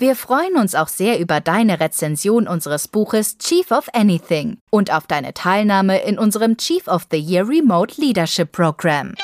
Wir 0.00 0.14
freuen 0.14 0.54
uns 0.54 0.76
auch 0.76 0.86
sehr 0.86 1.18
über 1.18 1.40
deine 1.40 1.80
Rezension 1.80 2.46
unseres 2.46 2.86
Buches 2.86 3.36
Chief 3.38 3.68
of 3.72 3.88
Anything 3.92 4.58
und 4.70 4.92
auf 4.92 5.08
deine 5.08 5.34
Teilnahme 5.34 6.00
in 6.02 6.20
unserem 6.20 6.56
Chief 6.56 6.86
of 6.86 7.08
the 7.10 7.18
Year 7.18 7.48
Remote 7.48 8.00
Leadership 8.00 8.52
Program. 8.52 9.16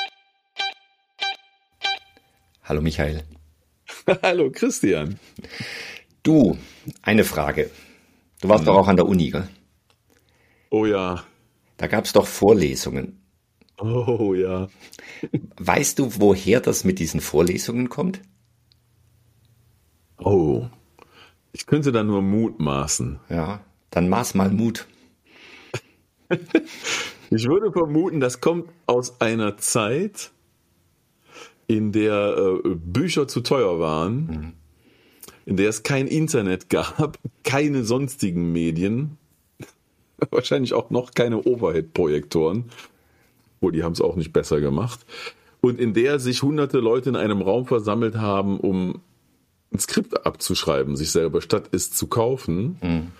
Hallo 2.64 2.80
Michael. 2.80 3.22
Hallo 4.24 4.50
Christian. 4.50 5.20
Du, 6.24 6.58
eine 7.02 7.22
Frage. 7.22 7.70
Du 8.40 8.48
warst 8.48 8.62
hm. 8.62 8.66
doch 8.66 8.76
auch 8.76 8.88
an 8.88 8.96
der 8.96 9.06
Uni, 9.06 9.30
gell? 9.30 9.46
Oh 10.70 10.86
ja. 10.86 11.22
Da 11.76 11.86
gab 11.86 12.04
es 12.04 12.12
doch 12.12 12.26
Vorlesungen. 12.26 13.20
Oh 13.78 14.34
ja. 14.34 14.66
Weißt 15.56 16.00
du, 16.00 16.20
woher 16.20 16.58
das 16.58 16.82
mit 16.82 16.98
diesen 16.98 17.20
Vorlesungen 17.20 17.88
kommt? 17.88 18.22
Oh, 20.24 20.64
ich 21.52 21.66
könnte 21.66 21.92
da 21.92 22.02
nur 22.02 22.22
mutmaßen. 22.22 23.20
Ja, 23.28 23.60
dann 23.90 24.08
maß 24.08 24.34
mal 24.34 24.50
Mut. 24.50 24.86
ich 27.30 27.46
würde 27.46 27.70
vermuten, 27.70 28.20
das 28.20 28.40
kommt 28.40 28.70
aus 28.86 29.20
einer 29.20 29.58
Zeit, 29.58 30.32
in 31.66 31.92
der 31.92 32.36
äh, 32.64 32.68
Bücher 32.74 33.28
zu 33.28 33.42
teuer 33.42 33.78
waren, 33.78 34.16
mhm. 34.26 34.52
in 35.44 35.56
der 35.56 35.68
es 35.68 35.82
kein 35.82 36.06
Internet 36.06 36.70
gab, 36.70 37.18
keine 37.44 37.84
sonstigen 37.84 38.50
Medien, 38.50 39.18
wahrscheinlich 40.30 40.72
auch 40.72 40.88
noch 40.88 41.12
keine 41.12 41.42
Overhead-Projektoren, 41.42 42.70
wo 43.60 43.70
die 43.70 43.82
haben 43.82 43.92
es 43.92 44.00
auch 44.00 44.16
nicht 44.16 44.32
besser 44.32 44.60
gemacht, 44.60 45.04
und 45.60 45.78
in 45.78 45.92
der 45.92 46.18
sich 46.18 46.42
hunderte 46.42 46.78
Leute 46.78 47.10
in 47.10 47.16
einem 47.16 47.42
Raum 47.42 47.66
versammelt 47.66 48.16
haben, 48.16 48.58
um 48.58 49.02
ein 49.74 49.78
Skript 49.78 50.24
abzuschreiben, 50.24 50.96
sich 50.96 51.10
selber, 51.10 51.42
statt 51.42 51.68
es 51.72 51.90
zu 51.90 52.06
kaufen. 52.06 52.78
Mhm. 52.80 53.12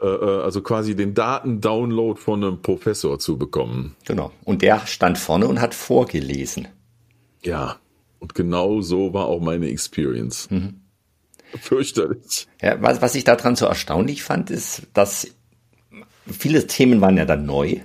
Äh, 0.00 0.06
äh, 0.06 0.42
also 0.42 0.62
quasi 0.62 0.96
den 0.96 1.14
Datendownload 1.14 2.20
von 2.20 2.42
einem 2.42 2.60
Professor 2.60 3.18
zu 3.18 3.38
bekommen. 3.38 3.94
Genau. 4.04 4.32
Und 4.44 4.62
der 4.62 4.86
stand 4.86 5.16
vorne 5.16 5.46
und 5.46 5.60
hat 5.60 5.74
vorgelesen. 5.74 6.68
Ja. 7.44 7.76
Und 8.18 8.34
genau 8.34 8.80
so 8.80 9.14
war 9.14 9.26
auch 9.26 9.40
meine 9.40 9.68
Experience. 9.68 10.50
Mhm. 10.50 10.80
Fürchterlich. 11.60 12.48
Ja, 12.60 12.80
was, 12.80 13.02
was 13.02 13.14
ich 13.14 13.24
daran 13.24 13.56
so 13.56 13.66
erstaunlich 13.66 14.22
fand, 14.22 14.50
ist, 14.50 14.82
dass 14.94 15.28
viele 16.26 16.66
Themen 16.66 17.00
waren 17.00 17.16
ja 17.16 17.24
dann 17.24 17.46
neu. 17.46 17.76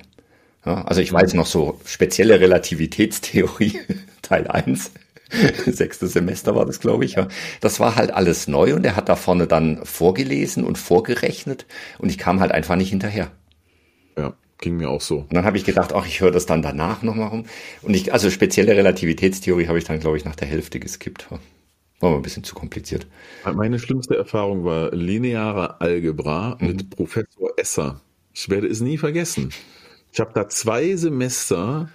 Ja, 0.65 0.83
also 0.83 1.01
ich 1.01 1.11
weiß 1.11 1.33
noch 1.33 1.45
so 1.45 1.79
spezielle 1.85 2.39
Relativitätstheorie, 2.39 3.79
Teil 4.21 4.47
1. 4.47 4.91
Sechstes 5.65 6.13
Semester 6.13 6.55
war 6.55 6.65
das, 6.65 6.79
glaube 6.79 7.05
ich. 7.05 7.13
Ja. 7.13 7.27
Das 7.61 7.79
war 7.79 7.95
halt 7.95 8.11
alles 8.11 8.47
neu 8.47 8.75
und 8.75 8.85
er 8.85 8.95
hat 8.95 9.09
da 9.09 9.15
vorne 9.15 9.47
dann 9.47 9.85
vorgelesen 9.85 10.63
und 10.63 10.77
vorgerechnet 10.77 11.65
und 11.99 12.09
ich 12.09 12.17
kam 12.17 12.39
halt 12.39 12.51
einfach 12.51 12.75
nicht 12.75 12.89
hinterher. 12.89 13.31
Ja, 14.17 14.33
ging 14.59 14.77
mir 14.77 14.89
auch 14.89 15.01
so. 15.01 15.19
Und 15.19 15.33
dann 15.33 15.45
habe 15.45 15.57
ich 15.57 15.65
gedacht, 15.65 15.93
ach, 15.93 16.05
ich 16.07 16.21
höre 16.21 16.31
das 16.31 16.45
dann 16.45 16.61
danach 16.61 17.03
nochmal 17.03 17.29
rum. 17.29 17.45
Und 17.81 17.95
ich, 17.95 18.13
also 18.13 18.29
spezielle 18.29 18.75
Relativitätstheorie 18.75 19.67
habe 19.67 19.77
ich 19.77 19.83
dann, 19.83 19.99
glaube 19.99 20.17
ich, 20.17 20.25
nach 20.25 20.35
der 20.35 20.47
Hälfte 20.47 20.79
geskippt. 20.79 21.27
War 21.99 22.11
mal 22.11 22.15
ein 22.17 22.21
bisschen 22.21 22.43
zu 22.43 22.53
kompliziert. 22.53 23.07
Meine 23.43 23.79
schlimmste 23.79 24.15
Erfahrung 24.15 24.63
war 24.63 24.91
lineare 24.93 25.81
Algebra 25.81 26.57
mhm. 26.59 26.67
mit 26.67 26.89
Professor 26.91 27.51
Esser. 27.57 28.01
Ich 28.33 28.49
werde 28.49 28.67
es 28.67 28.81
nie 28.81 28.97
vergessen. 28.97 29.51
Ich 30.11 30.19
habe 30.19 30.31
da 30.33 30.47
zwei 30.47 30.95
Semester 30.95 31.89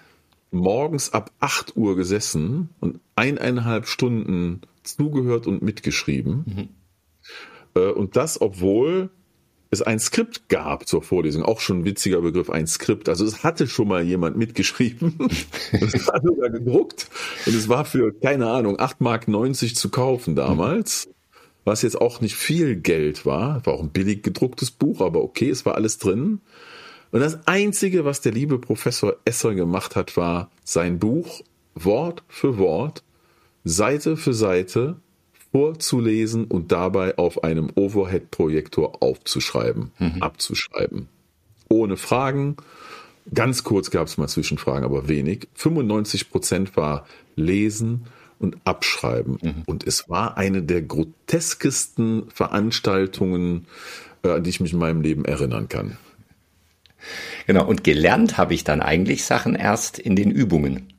morgens 0.53 1.13
ab 1.13 1.33
8 1.41 1.77
Uhr 1.77 1.97
gesessen 1.97 2.69
und 2.81 3.01
eineinhalb 3.17 3.87
Stunden 3.87 4.61
zugehört 4.83 5.47
und 5.47 5.63
mitgeschrieben. 5.63 6.45
Mhm. 6.47 6.69
Äh, 7.75 7.91
und 7.91 8.17
das, 8.17 8.41
obwohl 8.41 9.11
es 9.71 9.81
ein 9.81 9.99
Skript 9.99 10.51
gab 10.51 10.87
zur 10.87 11.03
Vorlesung, 11.03 11.43
auch 11.43 11.61
schon 11.61 11.81
ein 11.81 11.85
witziger 11.87 12.21
Begriff, 12.21 12.51
ein 12.51 12.67
Skript. 12.67 13.09
Also 13.09 13.25
es 13.25 13.43
hatte 13.43 13.67
schon 13.67 13.89
mal 13.89 14.03
jemand 14.03 14.37
mitgeschrieben. 14.37 15.15
es 15.73 16.07
war 16.07 16.21
sogar 16.23 16.51
gedruckt 16.51 17.09
und 17.47 17.55
es 17.55 17.69
war 17.71 17.87
für, 17.87 18.13
keine 18.13 18.51
Ahnung, 18.51 18.77
8,90 18.77 19.01
Mark 19.03 19.77
zu 19.77 19.89
kaufen 19.89 20.37
damals. 20.37 21.09
Was 21.65 21.83
jetzt 21.83 22.01
auch 22.01 22.21
nicht 22.21 22.35
viel 22.35 22.77
Geld 22.77 23.25
war. 23.25 23.65
War 23.65 23.75
auch 23.75 23.83
ein 23.83 23.91
billig 23.91 24.23
gedrucktes 24.23 24.73
Buch, 24.73 25.01
aber 25.01 25.23
okay, 25.23 25.49
es 25.49 25.65
war 25.65 25.77
alles 25.77 25.99
drin. 25.99 26.41
Und 27.13 27.21
das 27.21 27.47
Einzige, 27.47 28.05
was 28.05 28.23
der 28.23 28.33
liebe 28.33 28.59
Professor 28.59 29.17
Esser 29.27 29.55
gemacht 29.55 29.97
hat, 29.97 30.17
war 30.17 30.51
sein 30.65 30.99
Buch 30.99 31.43
Wort 31.75 32.25
für 32.27 32.59
Wort, 32.59 33.03
Seite 33.65 34.17
für 34.17 34.35
Seite 34.35 34.97
vorzulesen 35.53 36.47
und 36.47 36.73
dabei 36.73 37.19
auf 37.19 37.45
einem 37.45 37.71
Overhead-Projektor 37.75 39.03
aufzuschreiben, 39.03 39.93
mhm. 39.99 40.23
abzuschreiben. 40.23 41.09
Ohne 41.69 41.97
Fragen. 41.97 42.57
Ganz 43.33 43.63
kurz 43.63 43.91
gab 43.91 44.09
es 44.09 44.17
mal 44.17 44.29
Zwischenfragen, 44.29 44.85
aber 44.85 45.07
wenig. 45.07 45.49
95 45.55 46.31
Prozent 46.31 46.77
war 46.77 47.07
Lesen 47.37 48.07
und 48.39 48.57
Abschreiben. 48.65 49.39
Mhm. 49.41 49.63
Und 49.67 49.87
es 49.87 50.09
war 50.09 50.39
eine 50.39 50.63
der 50.63 50.81
groteskesten 50.81 52.31
Veranstaltungen, 52.31 53.67
äh, 54.23 54.31
an 54.31 54.43
die 54.43 54.51
ich 54.51 54.61
mich 54.61 54.73
in 54.73 54.79
meinem 54.79 55.03
Leben 55.03 55.27
erinnern 55.27 55.69
kann. 55.69 55.99
Genau, 57.47 57.67
und 57.67 57.85
gelernt 57.85 58.39
habe 58.39 58.55
ich 58.55 58.65
dann 58.65 58.81
eigentlich 58.81 59.25
Sachen 59.25 59.55
erst 59.55 59.99
in 59.99 60.17
den 60.17 60.31
Übungen. 60.31 60.93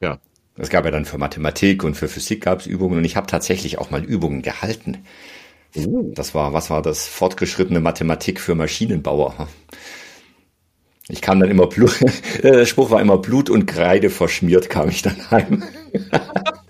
Ja. 0.00 0.18
Es 0.58 0.70
gab 0.70 0.84
ja 0.84 0.90
dann 0.90 1.04
für 1.04 1.18
Mathematik 1.18 1.84
und 1.84 1.94
für 1.96 2.08
Physik 2.08 2.42
gab 2.42 2.60
es 2.60 2.66
Übungen 2.66 2.98
und 2.98 3.04
ich 3.04 3.16
habe 3.16 3.26
tatsächlich 3.26 3.78
auch 3.78 3.90
mal 3.90 4.02
Übungen 4.02 4.42
gehalten. 4.42 4.98
Uh. 5.74 6.12
Das 6.14 6.34
war, 6.34 6.52
was 6.54 6.70
war 6.70 6.80
das? 6.82 7.06
Fortgeschrittene 7.06 7.80
Mathematik 7.80 8.40
für 8.40 8.54
Maschinenbauer. 8.54 9.48
Ich 11.08 11.20
kam 11.20 11.38
dann 11.38 11.50
immer 11.50 11.66
Blut, 11.66 12.00
der 12.42 12.66
Spruch 12.66 12.90
war 12.90 13.00
immer 13.00 13.18
Blut 13.18 13.50
und 13.50 13.66
Kreide 13.66 14.10
verschmiert, 14.10 14.70
kam 14.70 14.88
ich 14.88 15.02
dann 15.02 15.30
heim. 15.30 15.62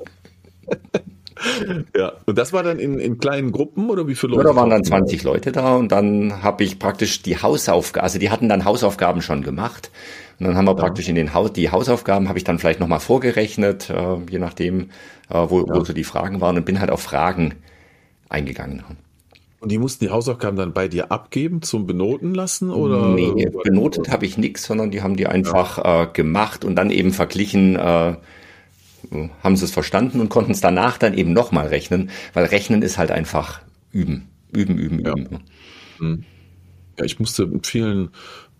Ja, 1.97 2.13
und 2.27 2.39
das 2.39 2.53
war 2.53 2.63
dann 2.63 2.79
in, 2.79 2.99
in 2.99 3.19
kleinen 3.19 3.53
Gruppen 3.53 3.91
oder 3.91 4.07
wie 4.07 4.15
viele 4.15 4.33
Leute? 4.33 4.49
Ja, 4.49 4.55
da 4.55 4.61
waren 4.61 4.71
dann 4.71 4.85
20 4.85 5.23
Leute 5.23 5.53
da 5.53 5.77
und 5.77 5.91
dann 5.93 6.43
habe 6.43 6.65
ich 6.65 6.79
praktisch 6.79 7.23
die 7.23 7.41
Hausaufgaben, 7.41 8.05
also 8.05 8.19
die 8.19 8.31
hatten 8.31 8.49
dann 8.49 8.65
Hausaufgaben 8.65 9.23
schon 9.23 9.43
gemacht. 9.43 9.91
Und 10.39 10.47
dann 10.47 10.57
haben 10.57 10.67
wir 10.67 10.73
ja. 10.73 10.79
praktisch 10.79 11.09
in 11.09 11.15
den 11.15 11.33
Haus, 11.33 11.53
die 11.53 11.71
Hausaufgaben 11.71 12.29
habe 12.29 12.39
ich 12.39 12.45
dann 12.45 12.59
vielleicht 12.59 12.81
nochmal 12.81 13.01
vorgerechnet, 13.01 13.89
äh, 13.89 14.17
je 14.31 14.39
nachdem, 14.39 14.91
äh, 15.31 15.47
wo, 15.49 15.61
ja. 15.61 15.75
wo 15.75 15.85
so 15.85 15.93
die 15.93 16.05
Fragen 16.05 16.41
waren 16.41 16.57
und 16.57 16.67
bin 16.67 16.81
halt 16.81 16.91
auf 16.91 17.01
Fragen 17.01 17.55
eingegangen. 18.29 18.85
Und 19.61 19.73
die 19.73 19.79
mussten 19.79 20.05
die 20.05 20.11
Hausaufgaben 20.11 20.57
dann 20.57 20.75
bei 20.75 20.87
dir 20.87 21.11
abgeben 21.11 21.63
zum 21.63 21.87
Benoten 21.87 22.35
lassen 22.35 22.71
oder? 22.71 23.09
Nee, 23.09 23.49
benotet 23.65 24.11
habe 24.11 24.27
ich 24.27 24.37
nichts, 24.37 24.65
sondern 24.65 24.91
die 24.91 25.03
haben 25.03 25.17
die 25.17 25.27
einfach 25.27 25.79
ja. 25.79 26.03
äh, 26.03 26.07
gemacht 26.13 26.65
und 26.65 26.77
dann 26.77 26.91
eben 26.91 27.13
verglichen, 27.13 27.77
äh, 27.77 28.15
haben 29.43 29.57
sie 29.57 29.65
es 29.65 29.73
verstanden 29.73 30.21
und 30.21 30.29
konnten 30.29 30.53
es 30.53 30.61
danach 30.61 30.99
dann 30.99 31.15
eben 31.15 31.33
nochmal 31.33 31.69
rechnen, 31.69 32.11
weil 32.33 32.47
Rechnen 32.47 32.83
ist 32.83 32.99
halt 32.99 33.11
einfach 33.11 33.61
üben, 33.93 34.29
üben, 34.53 34.79
üben, 34.79 35.01
ja. 35.01 35.15
üben. 35.15 35.41
Hm. 35.99 36.25
Ja, 36.99 37.05
ich 37.05 37.19
musste 37.19 37.47
mit 37.47 37.67
vielen 37.67 38.11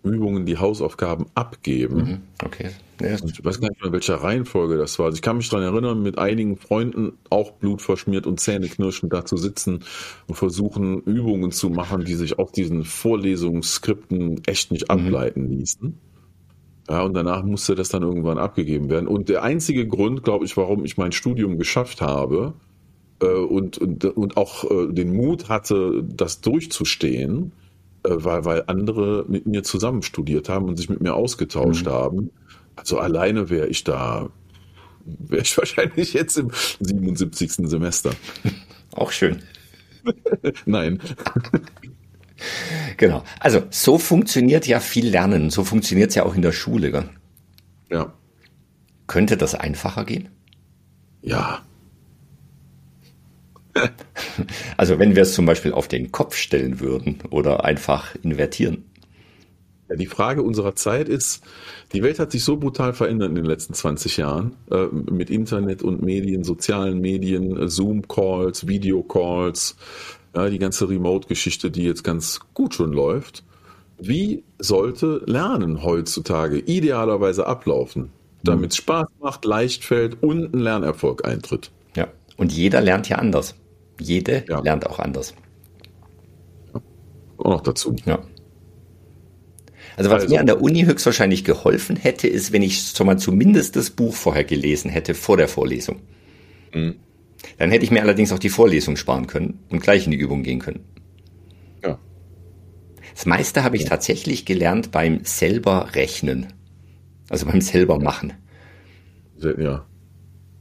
Übungen 0.07 0.47
die 0.47 0.59
Hausaufgaben 0.59 1.27
abgeben. 1.35 1.97
Mhm. 1.97 2.19
Okay. 2.45 2.71
Ja. 3.01 3.15
Ich 3.15 3.45
weiß 3.45 3.61
gar 3.61 3.69
nicht 3.69 3.81
mehr, 3.81 3.89
in 3.89 3.93
welcher 3.93 4.17
Reihenfolge 4.17 4.79
das 4.79 4.99
war. 4.99 5.07
Also 5.07 5.17
ich 5.17 5.23
kann 5.23 5.37
mich 5.37 5.49
daran 5.49 5.65
erinnern, 5.65 6.03
mit 6.03 6.19
einigen 6.19 6.57
Freunden 6.57 7.13
auch 7.29 7.53
blutverschmiert 7.53 8.27
und 8.27 8.41
zähneknirschend 8.41 9.13
da 9.13 9.25
zu 9.25 9.37
sitzen 9.37 9.81
und 10.27 10.35
versuchen, 10.35 11.03
Übungen 11.03 11.53
zu 11.53 11.69
machen, 11.69 12.05
die 12.05 12.15
sich 12.15 12.39
auf 12.39 12.53
diesen 12.53 12.85
Vorlesungsskripten 12.85 14.43
echt 14.47 14.71
nicht 14.71 14.89
mhm. 14.89 15.07
ableiten 15.07 15.49
ließen. 15.51 15.99
Ja, 16.89 17.03
und 17.03 17.15
danach 17.15 17.43
musste 17.43 17.75
das 17.75 17.89
dann 17.89 18.03
irgendwann 18.03 18.39
abgegeben 18.39 18.89
werden. 18.91 19.09
Und 19.09 19.29
der 19.29 19.43
einzige 19.43 19.89
Grund, 19.89 20.23
glaube 20.23 20.45
ich, 20.45 20.57
warum 20.57 20.85
ich 20.85 20.97
mein 20.97 21.13
Studium 21.13 21.59
geschafft 21.59 22.01
habe 22.01 22.55
äh, 23.21 23.27
und, 23.27 23.79
und, 23.79 24.05
und 24.05 24.37
auch 24.37 24.71
äh, 24.71 24.93
den 24.93 25.15
Mut 25.15 25.49
hatte, 25.49 26.05
das 26.05 26.41
durchzustehen, 26.41 27.53
äh, 28.05 28.11
war, 28.25 28.45
weil 28.45 28.65
andere 28.69 29.25
mit 29.27 29.47
mir 29.47 29.65
zusammen 29.65 30.03
studiert 30.03 30.49
haben 30.49 30.67
und 30.67 30.77
sich 30.77 30.89
mit 30.89 31.01
mir 31.01 31.15
ausgetauscht 31.15 31.87
mhm. 31.87 31.91
haben. 31.91 32.31
Also 32.77 32.99
alleine 32.99 33.51
wäre 33.51 33.67
ich 33.67 33.83
da, 33.83 34.29
wäre 35.05 35.43
ich 35.43 35.59
wahrscheinlich 35.59 36.13
jetzt 36.13 36.39
im 36.39 36.51
77. 36.81 37.69
Semester. 37.69 38.13
Auch 38.93 39.11
schön. 39.11 39.43
Nein. 40.67 41.01
Genau. 42.97 43.23
Also 43.41 43.63
so 43.71 43.99
funktioniert 43.99 44.67
ja 44.67 44.81
viel 44.81 45.09
Lernen. 45.09 45.51
So 45.51 45.65
funktioniert 45.65 46.11
es 46.11 46.15
ja 46.17 46.25
auch 46.25 46.35
in 46.35 46.43
der 46.43 46.53
Schule. 46.53 46.91
Gell? 46.91 47.09
Ja. 47.91 48.13
Könnte 49.07 49.37
das 49.37 49.55
einfacher 49.55 50.05
gehen? 50.05 50.29
Ja. 51.23 51.63
Also 54.79 54.99
wenn 54.99 55.15
wir 55.17 55.23
es 55.23 55.35
zum 55.35 55.45
Beispiel 55.47 55.73
auf 55.73 55.89
den 55.89 56.13
Kopf 56.13 56.35
stellen 56.35 56.81
würden 56.81 57.19
oder 57.31 57.65
einfach 57.65 58.15
invertieren. 58.23 58.85
Ja, 59.89 59.97
die 59.97 60.07
Frage 60.07 60.43
unserer 60.43 60.75
Zeit 60.75 61.09
ist, 61.09 61.45
die 61.93 62.03
Welt 62.03 62.19
hat 62.19 62.33
sich 62.33 62.43
so 62.43 62.57
brutal 62.57 62.93
verändert 62.93 63.29
in 63.29 63.35
den 63.37 63.45
letzten 63.45 63.75
20 63.75 64.17
Jahren 64.17 64.57
äh, 64.71 64.87
mit 64.87 65.31
Internet 65.31 65.83
und 65.83 66.03
Medien, 66.03 66.43
sozialen 66.43 67.01
Medien, 67.01 67.57
äh, 67.57 67.69
Zoom-Calls, 67.69 68.67
Video-Calls, 68.67 69.77
ja, 70.37 70.49
die 70.51 70.59
ganze 70.59 70.89
Remote-Geschichte, 70.89 71.71
die 71.71 71.85
jetzt 71.85 72.05
ganz 72.05 72.41
gut 72.55 72.75
schon 72.75 72.93
läuft. 72.93 73.43
Wie 73.99 74.45
sollte 74.59 75.23
Lernen 75.27 75.83
heutzutage 75.83 76.59
idealerweise 76.59 77.47
ablaufen, 77.47 78.11
damit 78.45 78.73
es 78.73 78.77
Spaß 78.77 79.07
macht, 79.21 79.45
leicht 79.47 79.83
fällt 79.85 80.23
und 80.23 80.55
ein 80.55 80.61
Lernerfolg 80.61 81.27
eintritt? 81.27 81.71
Ja, 81.97 82.09
und 82.37 82.53
jeder 82.53 82.83
lernt 82.83 83.09
ja 83.09 83.17
anders. 83.17 83.55
Jede 83.99 84.45
Ja. 84.49 84.61
lernt 84.61 84.87
auch 84.87 84.99
anders. 84.99 85.35
Auch 87.39 87.51
noch 87.51 87.61
dazu. 87.63 87.97
Ja. 88.05 88.19
Also 89.97 90.11
was 90.11 90.23
Also- 90.25 90.35
mir 90.35 90.41
an 90.41 90.47
der 90.47 90.61
Uni 90.61 90.83
höchstwahrscheinlich 90.85 91.45
geholfen 91.45 91.97
hätte, 91.97 92.29
ist, 92.29 92.53
wenn 92.53 92.61
ich 92.63 92.83
so 92.83 93.05
mal 93.05 93.19
zumindest 93.19 93.77
das 93.77 93.89
Buch 93.89 94.15
vorher 94.15 94.45
gelesen 94.45 94.91
hätte, 94.91 95.15
vor 95.15 95.39
der 95.39 95.49
Vorlesung. 95.49 96.01
Mhm. 96.75 96.97
Dann 97.59 97.71
hätte 97.71 97.85
ich 97.85 97.91
mir 97.91 98.03
allerdings 98.03 98.33
auch 98.33 98.39
die 98.39 98.49
Vorlesung 98.49 98.97
sparen 98.97 99.27
können 99.27 99.61
und 99.69 99.83
gleich 99.83 100.05
in 100.05 100.11
die 100.11 100.19
Übung 100.19 100.43
gehen 100.43 100.59
können. 100.59 100.85
Ja. 101.85 101.99
Das 103.15 103.27
meiste 103.27 103.65
habe 103.65 103.77
ich 103.77 103.85
tatsächlich 103.85 104.45
gelernt 104.45 104.91
beim 104.91 105.21
selber 105.25 105.95
Rechnen. 105.95 106.53
Also 107.29 107.47
beim 107.47 107.61
selber 107.61 107.99
Machen. 107.99 108.33
Ja. 109.39 109.87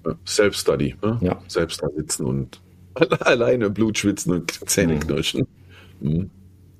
Ja, 0.05 0.15
Self-Study. 0.27 0.95
Ne? 1.01 1.19
Ja. 1.21 1.41
Selbst 1.47 1.81
da 1.81 1.89
sitzen 1.95 2.25
und 2.25 2.61
alleine 3.21 3.69
Blut 3.69 3.97
schwitzen 3.97 4.33
und 4.33 4.69
Zähne 4.69 4.99
knirschen. 4.99 5.47
Mhm. 5.99 6.29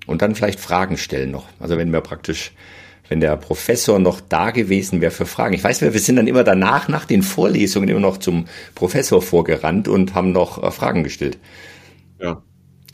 Und 0.06 0.22
dann 0.22 0.36
vielleicht 0.36 0.60
Fragen 0.60 0.98
stellen 0.98 1.32
noch. 1.32 1.48
Also 1.60 1.78
wenn 1.78 1.92
wir 1.92 2.02
praktisch, 2.02 2.52
wenn 3.10 3.20
der 3.20 3.36
Professor 3.38 4.00
noch 4.00 4.22
da 4.22 4.52
gewesen 4.52 5.02
wäre 5.02 5.12
für 5.12 5.26
Fragen. 5.26 5.54
Ich 5.54 5.64
weiß, 5.64 5.82
wir 5.82 5.94
wir 5.94 6.00
sind 6.00 6.16
dann 6.16 6.28
immer 6.28 6.44
danach, 6.44 6.88
nach 6.88 7.06
den 7.06 7.22
Vorlesungen, 7.22 7.90
immer 7.90 8.00
noch 8.00 8.18
zum 8.18 8.46
Professor 8.74 9.22
vorgerannt 9.22 9.88
und 9.88 10.16
haben 10.16 10.32
noch 10.32 10.62
äh, 10.64 10.72
Fragen 10.72 11.04
gestellt. 11.04 11.38
Ja. 12.20 12.42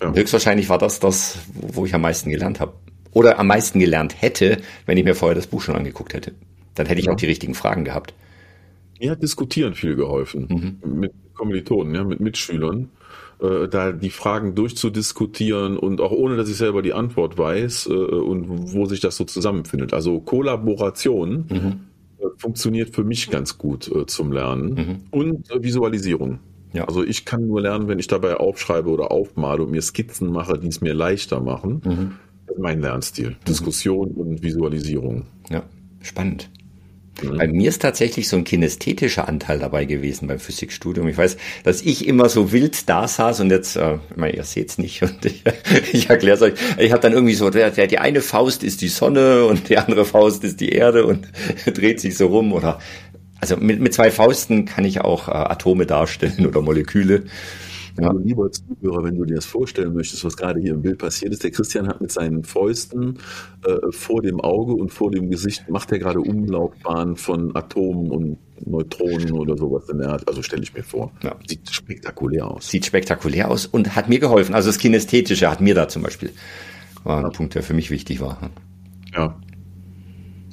ja. 0.02 0.14
Höchstwahrscheinlich 0.14 0.70
war 0.70 0.78
das 0.78 1.00
das, 1.00 1.38
wo 1.54 1.86
ich 1.86 1.94
am 1.96 2.02
meisten 2.02 2.30
gelernt 2.30 2.60
habe. 2.60 2.74
Oder 3.14 3.40
am 3.40 3.48
meisten 3.48 3.80
gelernt 3.80 4.22
hätte, 4.22 4.62
wenn 4.86 4.98
ich 4.98 5.04
mir 5.04 5.16
vorher 5.16 5.36
das 5.36 5.48
Buch 5.48 5.62
schon 5.62 5.76
angeguckt 5.76 6.14
hätte. 6.14 6.34
Dann 6.76 6.86
hätte 6.86 7.00
ich 7.00 7.08
Ja. 7.08 7.12
auch 7.14 7.18
die 7.18 7.26
richtigen 7.26 7.56
Fragen 7.56 7.84
gehabt. 7.84 8.14
Mir 9.00 9.12
hat 9.12 9.22
Diskutieren 9.24 9.74
viel 9.74 9.96
geholfen. 9.96 10.80
Mit 10.86 11.12
Kommilitonen, 11.34 11.96
ja, 11.96 12.04
mit 12.04 12.20
Mitschülern. 12.20 12.90
Äh, 13.42 13.68
da 13.70 13.92
die 13.92 14.12
Fragen 14.12 14.54
durchzudiskutieren 14.54 15.78
und 15.78 16.00
auch 16.00 16.12
ohne, 16.12 16.38
dass 16.38 16.48
ich 16.48 16.58
selber 16.58 16.84
die 16.84 16.94
Antwort 16.94 17.40
weiß 17.40 17.88
äh, 17.88 17.94
und 17.94 18.74
wo 18.74 18.86
sich 18.86 19.00
das 19.00 19.18
so 19.18 19.24
zusammenfindet. 19.24 19.94
Also 19.94 20.20
Kollaboration 20.20 21.48
äh, 21.50 22.26
funktioniert 22.38 22.94
für 22.94 23.04
mich 23.04 23.32
ganz 23.32 23.58
gut 23.58 23.88
äh, 23.88 24.06
zum 24.06 24.32
Lernen 24.32 25.08
und 25.10 25.50
äh, 25.50 25.64
Visualisierung. 25.64 26.40
Ja. 26.74 26.86
Also 26.86 27.04
ich 27.04 27.26
kann 27.26 27.48
nur 27.48 27.62
lernen, 27.62 27.88
wenn 27.88 27.98
ich 27.98 28.08
dabei 28.08 28.38
aufschreibe 28.38 28.90
oder 28.90 29.12
aufmale 29.12 29.64
und 29.64 29.72
mir 29.72 29.82
Skizzen 29.82 30.32
mache, 30.32 30.60
die 30.60 30.68
es 30.68 30.80
mir 30.82 30.94
leichter 30.94 31.42
machen. 31.42 31.82
Das 32.46 32.56
ist 32.56 32.62
mein 32.62 32.80
Lernstil. 32.80 33.36
Diskussion 33.48 34.12
und 34.12 34.42
Visualisierung. 34.42 35.26
Ja, 35.50 35.64
spannend. 36.02 36.50
Bei 37.24 37.48
mir 37.48 37.70
ist 37.70 37.82
tatsächlich 37.82 38.28
so 38.28 38.38
ein 38.38 38.44
kinästhetischer 38.44 39.28
Anteil 39.28 39.60
dabei 39.60 39.86
gewesen 39.86 40.28
beim 40.28 40.40
Physikstudium. 40.40 41.08
Ich 41.08 41.18
weiß, 41.18 41.38
dass 41.64 41.82
ich 41.82 42.08
immer 42.08 42.30
so 42.30 42.52
wild 42.52 42.90
da 42.90 43.08
saß 43.08 43.42
und 43.42 43.50
jetzt, 43.50 43.76
äh, 43.76 43.98
ihr 44.34 44.44
seht's 44.44 44.78
nicht 44.78 45.02
und 45.04 45.26
ich, 45.26 45.44
ich 45.92 46.10
erkläre 46.10 46.36
es 46.36 46.42
euch. 46.42 46.54
Ich 46.78 46.92
habe 46.92 47.02
dann 47.02 47.14
irgendwie 47.14 47.36
so, 47.36 47.50
der, 47.50 47.72
der, 47.72 47.88
die 47.88 48.00
eine 48.00 48.22
Faust 48.22 48.64
ist 48.64 48.82
die 48.82 48.90
Sonne 48.90 49.46
und 49.46 49.70
die 49.70 49.78
andere 49.78 50.06
Faust 50.06 50.44
ist 50.44 50.60
die 50.60 50.70
Erde 50.70 51.06
und 51.06 51.28
dreht 51.66 52.00
sich 52.00 52.18
so 52.18 52.28
rum 52.28 52.54
oder 52.54 52.80
also 53.40 53.58
mit, 53.58 53.80
mit 53.80 53.94
zwei 53.94 54.12
Fausten 54.12 54.66
kann 54.66 54.86
ich 54.86 55.02
auch 55.02 55.28
äh, 55.28 55.32
Atome 55.32 55.88
darstellen 55.88 56.46
oder 56.46 56.62
Moleküle. 56.62 57.24
Ja. 58.00 58.10
Also, 58.10 58.20
lieber 58.20 58.52
Zuhörer, 58.52 59.04
wenn 59.04 59.18
du 59.18 59.26
dir 59.26 59.36
das 59.36 59.46
vorstellen 59.46 59.94
möchtest, 59.94 60.24
was 60.24 60.38
gerade 60.38 60.60
hier 60.60 60.74
im 60.74 60.82
Bild 60.82 60.98
passiert 60.98 61.34
ist, 61.34 61.44
der 61.44 61.52
Christian 61.52 61.88
hat 61.88 62.02
mit 62.02 62.12
seinen 62.12 62.44
Fäusten 62.44 63.20
äh, 63.66 63.92
vor 63.92 64.22
dem 64.22 64.40
Auge 64.40 64.74
und 64.74 64.92
vor 64.92 65.12
dem 65.12 65.30
Gesicht, 65.30 65.70
macht 65.70 65.92
er 65.92 66.00
gerade 66.00 66.22
Umlaufbahnen 66.22 67.16
von 67.16 67.56
Atomen 67.56 68.12
und 68.12 68.38
Neutronen 68.66 69.32
oder 69.32 69.58
sowas 69.58 69.90
in 69.90 69.98
der 69.98 70.10
Art. 70.10 70.28
Also 70.28 70.44
stelle 70.44 70.64
ich 70.64 70.74
mir 70.74 70.84
vor. 70.84 71.12
Ja. 71.24 71.36
Sieht 71.48 71.70
spektakulär 71.70 72.48
aus. 72.50 72.70
Sieht 72.70 72.86
spektakulär 72.86 73.50
aus 73.50 73.66
und 73.66 73.96
hat 73.96 74.08
mir 74.08 74.20
geholfen. 74.20 74.54
Also 74.54 74.70
das 74.70 74.78
Kinästhetische 74.78 75.50
hat 75.50 75.62
mir 75.62 75.74
da 75.74 75.88
zum 75.88 76.04
Beispiel 76.04 76.32
war 77.04 77.26
ein 77.26 77.32
Punkt, 77.32 77.56
der 77.56 77.64
für 77.64 77.74
mich 77.74 77.90
wichtig 77.90 78.22
war. 78.22 78.52
Ja. 79.14 79.36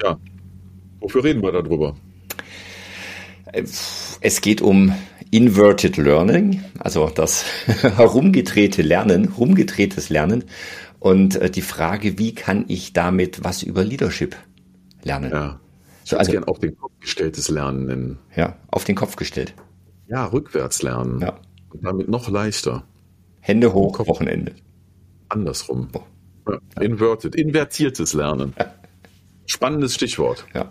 Ja. 0.02 0.19
Wofür 1.00 1.25
reden 1.25 1.43
wir 1.43 1.52
darüber? 1.52 1.96
Es 3.52 4.41
geht 4.41 4.61
um 4.61 4.93
Inverted 5.30 5.96
Learning, 5.98 6.62
also 6.78 7.10
das 7.14 7.44
herumgedrehte 7.66 8.82
Lernen, 8.82 9.28
rumgedrehtes 9.28 10.08
Lernen 10.08 10.44
und 11.00 11.36
äh, 11.36 11.50
die 11.50 11.62
Frage, 11.62 12.19
wie 12.19 12.34
kann 12.34 12.64
ich 12.69 12.92
damit 12.92 13.44
was 13.44 13.62
über 13.62 13.84
Leadership 13.84 14.36
lernen? 15.02 15.30
Ja. 15.32 15.60
Ich 16.04 16.10
So, 16.10 16.14
würde 16.14 16.20
also- 16.20 16.30
es 16.30 16.32
gern 16.32 16.44
auf 16.44 16.58
den 16.58 16.76
Kopf 16.78 16.92
gestelltes 17.00 17.48
Lernen 17.50 17.86
nennen. 17.86 18.19
Ja, 18.36 18.56
auf 18.70 18.84
den 18.84 18.94
Kopf 18.96 19.16
gestellt. 19.16 19.54
Ja, 20.08 20.25
rückwärts 20.26 20.82
lernen. 20.82 21.20
Ja. 21.20 21.38
Und 21.70 21.84
damit 21.84 22.08
noch 22.08 22.28
leichter. 22.31 22.84
Hände 23.40 23.74
hoch, 23.74 23.92
Kopf. 23.92 24.08
Wochenende. 24.08 24.52
Andersrum. 25.28 25.88
Oh. 25.92 26.00
Ja. 26.50 26.82
Inverted, 26.82 27.34
invertiertes 27.34 28.14
Lernen. 28.14 28.54
Spannendes 29.46 29.94
Stichwort. 29.94 30.46
Ja. 30.54 30.70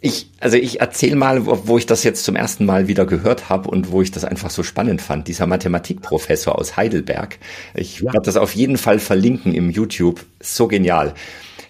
Ich, 0.00 0.30
also 0.40 0.56
ich 0.56 0.80
erzähle 0.80 1.16
mal, 1.16 1.46
wo 1.46 1.78
ich 1.78 1.86
das 1.86 2.04
jetzt 2.04 2.24
zum 2.24 2.36
ersten 2.36 2.66
Mal 2.66 2.86
wieder 2.86 3.06
gehört 3.06 3.48
habe 3.48 3.70
und 3.70 3.90
wo 3.90 4.02
ich 4.02 4.10
das 4.10 4.24
einfach 4.24 4.50
so 4.50 4.62
spannend 4.62 5.00
fand. 5.00 5.26
Dieser 5.26 5.46
Mathematikprofessor 5.46 6.58
aus 6.58 6.76
Heidelberg. 6.76 7.38
Ich 7.74 8.00
Ja. 8.00 8.12
werde 8.12 8.26
das 8.26 8.36
auf 8.36 8.54
jeden 8.54 8.76
Fall 8.76 8.98
verlinken 8.98 9.54
im 9.54 9.70
YouTube. 9.70 10.24
So 10.40 10.68
genial. 10.68 11.14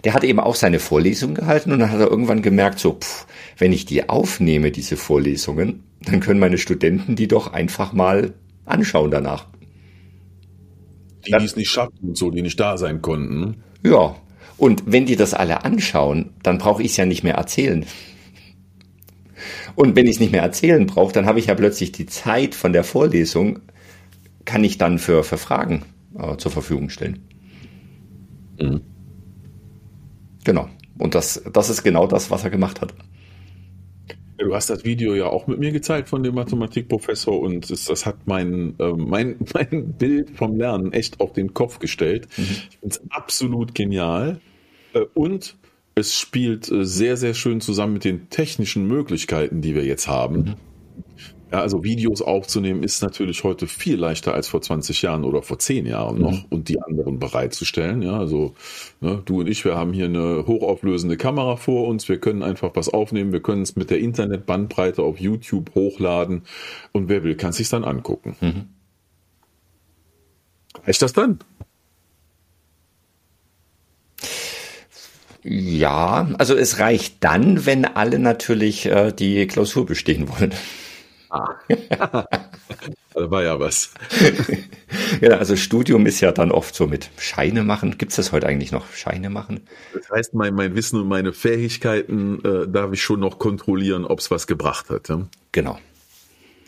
Der 0.03 0.13
hat 0.13 0.23
eben 0.23 0.39
auch 0.39 0.55
seine 0.55 0.79
Vorlesung 0.79 1.35
gehalten 1.35 1.71
und 1.71 1.79
dann 1.79 1.91
hat 1.91 1.99
er 1.99 2.09
irgendwann 2.09 2.41
gemerkt, 2.41 2.79
so, 2.79 2.93
pff, 2.99 3.25
wenn 3.57 3.71
ich 3.73 3.85
die 3.85 4.07
aufnehme, 4.09 4.71
diese 4.71 4.97
Vorlesungen, 4.97 5.83
dann 6.01 6.19
können 6.19 6.39
meine 6.39 6.57
Studenten 6.57 7.15
die 7.15 7.27
doch 7.27 7.53
einfach 7.53 7.93
mal 7.93 8.33
anschauen 8.65 9.09
danach. 9.09 9.47
Die, 11.25 11.31
die 11.31 11.45
es 11.45 11.55
nicht 11.55 11.69
schaffen 11.71 11.97
und 12.09 12.17
so, 12.17 12.29
die 12.29 12.41
nicht 12.41 12.59
da 12.59 12.77
sein 12.77 13.01
konnten. 13.01 13.63
Ja. 13.83 14.15
Und 14.57 14.83
wenn 14.85 15.05
die 15.05 15.15
das 15.15 15.33
alle 15.33 15.63
anschauen, 15.65 16.31
dann 16.43 16.57
brauche 16.57 16.81
ich 16.83 16.91
es 16.91 16.97
ja 16.97 17.05
nicht 17.05 17.23
mehr 17.23 17.35
erzählen. 17.35 17.85
Und 19.75 19.95
wenn 19.95 20.05
ich 20.05 20.15
es 20.15 20.19
nicht 20.19 20.31
mehr 20.31 20.41
erzählen 20.41 20.85
brauche, 20.85 21.13
dann 21.13 21.25
habe 21.25 21.39
ich 21.39 21.47
ja 21.47 21.55
plötzlich 21.55 21.91
die 21.91 22.05
Zeit 22.05 22.55
von 22.55 22.73
der 22.73 22.83
Vorlesung, 22.83 23.59
kann 24.45 24.63
ich 24.63 24.77
dann 24.77 24.99
für, 24.99 25.23
für 25.23 25.37
Fragen 25.37 25.83
äh, 26.17 26.37
zur 26.37 26.51
Verfügung 26.51 26.89
stellen. 26.89 27.25
Mhm. 28.59 28.81
Genau. 30.43 30.69
Und 30.97 31.13
das, 31.13 31.43
das 31.51 31.69
ist 31.69 31.83
genau 31.83 32.07
das, 32.07 32.31
was 32.31 32.43
er 32.43 32.49
gemacht 32.49 32.81
hat. 32.81 32.93
Du 34.39 34.53
hast 34.53 34.69
das 34.69 34.85
Video 34.85 35.15
ja 35.15 35.27
auch 35.27 35.47
mit 35.47 35.59
mir 35.59 35.71
gezeigt 35.71 36.09
von 36.09 36.21
dem 36.21 36.35
Mathematikprofessor 36.35 37.39
und 37.39 37.69
es, 37.71 37.85
das 37.85 38.05
hat 38.05 38.27
mein, 38.27 38.75
äh, 38.79 38.93
mein, 38.93 39.35
mein 39.53 39.93
Bild 39.93 40.29
vom 40.31 40.57
Lernen 40.57 40.93
echt 40.93 41.19
auf 41.19 41.33
den 41.33 41.53
Kopf 41.53 41.79
gestellt. 41.79 42.27
Ich 42.37 42.77
finde 42.79 42.95
es 42.95 43.01
absolut 43.09 43.73
genial 43.73 44.39
äh, 44.93 45.01
und 45.15 45.57
es 45.97 46.15
spielt 46.15 46.71
äh, 46.71 46.85
sehr, 46.85 47.17
sehr 47.17 47.33
schön 47.33 47.59
zusammen 47.59 47.93
mit 47.93 48.03
den 48.03 48.29
technischen 48.29 48.87
Möglichkeiten, 48.87 49.61
die 49.61 49.73
wir 49.73 49.83
jetzt 49.83 50.07
haben. 50.07 50.55
Ja, 51.51 51.61
also 51.61 51.83
Videos 51.83 52.21
aufzunehmen 52.21 52.83
ist 52.83 53.01
natürlich 53.01 53.43
heute 53.43 53.67
viel 53.67 53.95
leichter 53.95 54.33
als 54.33 54.49
vor 54.49 54.61
20 54.61 55.01
Jahren 55.01 55.23
oder 55.23 55.41
vor 55.41 55.59
10 55.59 55.85
Jahren 55.85 56.19
noch 56.19 56.43
und 56.51 56.67
die 56.67 56.81
anderen 56.81 57.19
bereitzustellen. 57.19 58.01
Ja, 58.01 58.19
also 58.19 58.53
ne, 58.99 59.23
du 59.25 59.39
und 59.39 59.47
ich, 59.47 59.63
wir 59.63 59.75
haben 59.75 59.93
hier 59.93 60.05
eine 60.05 60.45
hochauflösende 60.45 61.15
Kamera 61.15 61.55
vor 61.55 61.87
uns. 61.87 62.09
Wir 62.09 62.19
können 62.19 62.43
einfach 62.43 62.71
was 62.75 62.89
aufnehmen. 62.89 63.31
Wir 63.31 63.41
können 63.41 63.61
es 63.61 63.77
mit 63.77 63.89
der 63.89 63.99
Internetbandbreite 63.99 65.01
auf 65.01 65.19
YouTube 65.19 65.73
hochladen 65.73 66.43
und 66.91 67.07
wer 67.07 67.23
will, 67.23 67.35
kann 67.35 67.51
es 67.51 67.57
sich 67.57 67.69
dann 67.69 67.85
angucken. 67.85 68.35
Reicht 70.85 71.01
das 71.01 71.13
dann? 71.13 71.39
Ja, 75.49 76.27
also 76.37 76.55
es 76.55 76.79
reicht 76.79 77.23
dann, 77.23 77.65
wenn 77.65 77.85
alle 77.85 78.19
natürlich 78.19 78.85
äh, 78.85 79.13
die 79.13 79.47
Klausur 79.47 79.85
bestehen 79.85 80.27
wollen. 80.29 80.53
Da 83.17 83.31
war 83.31 83.43
ja 83.43 83.59
was. 83.59 83.95
ja, 85.21 85.37
also 85.37 85.55
Studium 85.55 86.05
ist 86.05 86.21
ja 86.21 86.31
dann 86.31 86.51
oft 86.51 86.75
so 86.75 86.85
mit 86.85 87.09
Scheine 87.17 87.63
machen. 87.63 87.97
Gibt 87.97 88.11
es 88.11 88.17
das 88.17 88.31
heute 88.31 88.45
eigentlich 88.45 88.71
noch? 88.71 88.93
Scheine 88.93 89.31
machen? 89.31 89.61
Das 89.95 90.07
heißt, 90.11 90.33
mein, 90.35 90.53
mein 90.53 90.75
Wissen 90.75 91.01
und 91.01 91.07
meine 91.07 91.33
Fähigkeiten 91.33 92.45
äh, 92.45 92.67
darf 92.67 92.93
ich 92.93 93.01
schon 93.01 93.19
noch 93.19 93.39
kontrollieren, 93.39 94.05
ob 94.05 94.19
es 94.19 94.29
was 94.29 94.45
gebracht 94.45 94.91
hat. 94.91 95.09
Ja? 95.09 95.27
Genau. 95.51 95.79